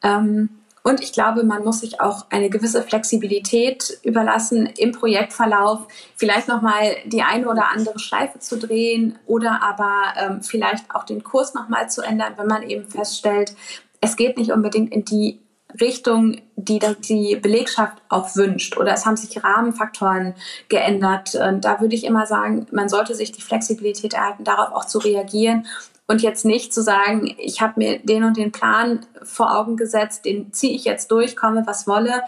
[0.03, 0.51] Ähm,
[0.87, 6.97] und ich glaube, man muss sich auch eine gewisse Flexibilität überlassen, im Projektverlauf vielleicht nochmal
[7.07, 11.89] die eine oder andere Schleife zu drehen oder aber ähm, vielleicht auch den Kurs nochmal
[11.89, 13.57] zu ändern, wenn man eben feststellt,
[14.03, 15.41] es geht nicht unbedingt in die
[15.81, 16.79] Richtung, die
[17.09, 18.77] die Belegschaft auch wünscht.
[18.77, 20.35] Oder es haben sich Rahmenfaktoren
[20.69, 21.35] geändert.
[21.35, 24.99] Und da würde ich immer sagen, man sollte sich die Flexibilität erhalten, darauf auch zu
[24.99, 25.67] reagieren
[26.07, 30.25] und jetzt nicht zu sagen, ich habe mir den und den Plan vor Augen gesetzt,
[30.25, 32.23] den ziehe ich jetzt durch, komme was wolle,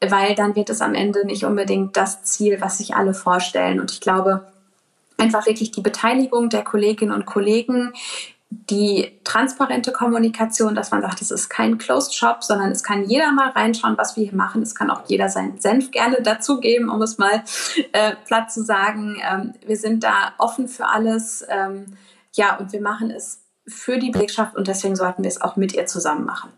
[0.00, 3.78] weil dann wird es am Ende nicht unbedingt das Ziel, was sich alle vorstellen.
[3.78, 4.46] Und ich glaube,
[5.18, 7.92] einfach wirklich die Beteiligung der Kolleginnen und Kollegen,
[8.50, 13.32] die transparente Kommunikation, dass man sagt, es ist kein Closed Shop, sondern es kann jeder
[13.32, 14.62] mal reinschauen, was wir hier machen.
[14.62, 17.42] Es kann auch jeder seinen Senf gerne dazugeben, um es mal
[17.92, 19.16] äh, platt zu sagen.
[19.26, 21.46] Ähm, wir sind da offen für alles.
[21.48, 21.86] Ähm,
[22.34, 25.74] ja, und wir machen es für die Belegschaft und deswegen sollten wir es auch mit
[25.74, 26.50] ihr zusammen machen.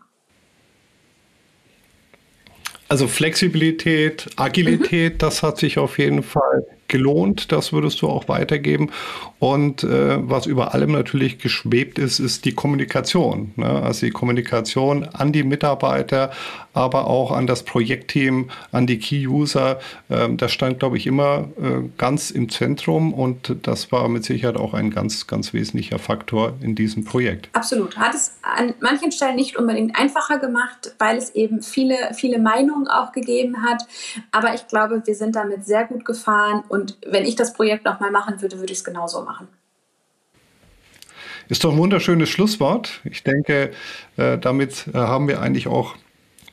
[2.87, 5.17] Also Flexibilität, Agilität, mhm.
[5.17, 7.51] das hat sich auf jeden Fall gelohnt.
[7.51, 8.91] Das würdest du auch weitergeben.
[9.39, 13.51] Und äh, was über allem natürlich geschwebt ist, ist die Kommunikation.
[13.55, 13.65] Ne?
[13.65, 16.31] Also die Kommunikation an die Mitarbeiter,
[16.73, 19.79] aber auch an das Projektteam, an die Key-User.
[20.09, 24.57] Ähm, das stand, glaube ich, immer äh, ganz im Zentrum und das war mit Sicherheit
[24.57, 27.49] auch ein ganz, ganz wesentlicher Faktor in diesem Projekt.
[27.53, 27.97] Absolut.
[27.97, 32.87] Hat es an manchen Stellen nicht unbedingt einfacher gemacht, weil es eben viele, viele Meinungen
[32.87, 33.83] auch gegeben hat.
[34.31, 38.11] Aber ich glaube, wir sind damit sehr gut gefahren und wenn ich das Projekt nochmal
[38.11, 39.47] machen würde, würde ich es genauso machen.
[41.47, 43.01] Ist doch ein wunderschönes Schlusswort.
[43.03, 43.71] Ich denke,
[44.17, 45.95] äh, damit äh, haben wir eigentlich auch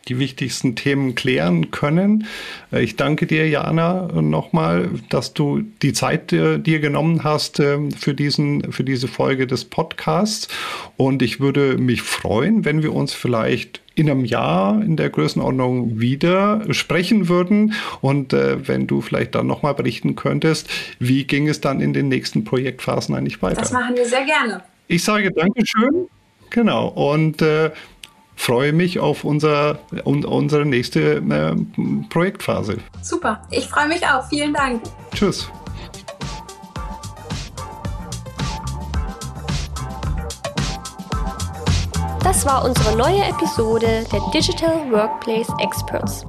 [0.09, 2.27] die wichtigsten Themen klären können.
[2.73, 8.73] Äh, ich danke dir, Jana, nochmal, dass du die Zeit dir genommen hast für, diesen,
[8.73, 10.49] für diese Folge des Podcasts.
[10.97, 16.01] Und ich würde mich freuen, wenn wir uns vielleicht in einem Jahr in der Größenordnung
[16.01, 21.61] wieder sprechen würden und äh, wenn du vielleicht dann nochmal berichten könntest, wie ging es
[21.61, 23.61] dann in den nächsten Projektphasen eigentlich weiter?
[23.61, 24.63] Das machen wir sehr gerne.
[24.89, 26.09] Ich sage Dankeschön.
[26.51, 26.89] Genau.
[26.89, 27.71] Und äh,
[28.43, 31.55] freue mich auf unser, un, unsere nächste äh,
[32.11, 32.79] Projektphase.
[33.01, 33.41] Super.
[33.51, 34.25] Ich freue mich auch.
[34.29, 34.83] Vielen Dank.
[35.15, 35.49] Tschüss.
[42.25, 46.27] Das war unsere neue Episode der Digital Workplace Experts.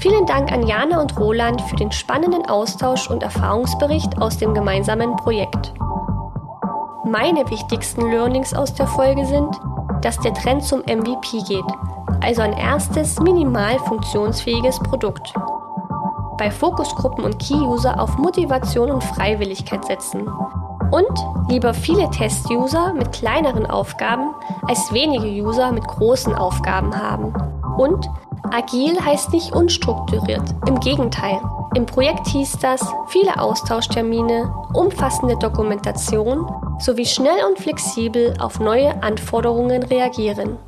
[0.00, 5.14] Vielen Dank an Jana und Roland für den spannenden Austausch und Erfahrungsbericht aus dem gemeinsamen
[5.16, 5.72] Projekt.
[7.04, 9.56] Meine wichtigsten Learnings aus der Folge sind,
[10.02, 11.64] dass der Trend zum MVP geht,
[12.20, 15.32] also ein erstes minimal funktionsfähiges Produkt.
[16.38, 20.28] Bei Fokusgruppen und Key-User auf Motivation und Freiwilligkeit setzen.
[20.90, 24.34] Und lieber viele Test-User mit kleineren Aufgaben
[24.66, 27.34] als wenige User mit großen Aufgaben haben.
[27.76, 28.08] Und
[28.50, 31.40] agil heißt nicht unstrukturiert, im Gegenteil.
[31.74, 36.46] Im Projekt hieß das viele Austauschtermine, umfassende Dokumentation
[36.78, 40.58] sowie schnell und flexibel auf neue Anforderungen reagieren.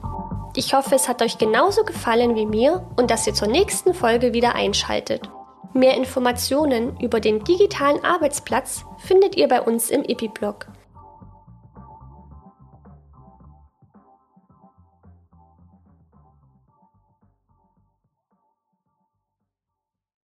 [0.56, 4.32] Ich hoffe, es hat euch genauso gefallen wie mir und dass ihr zur nächsten Folge
[4.32, 5.28] wieder einschaltet.
[5.72, 10.66] Mehr Informationen über den digitalen Arbeitsplatz findet ihr bei uns im EPI-Blog.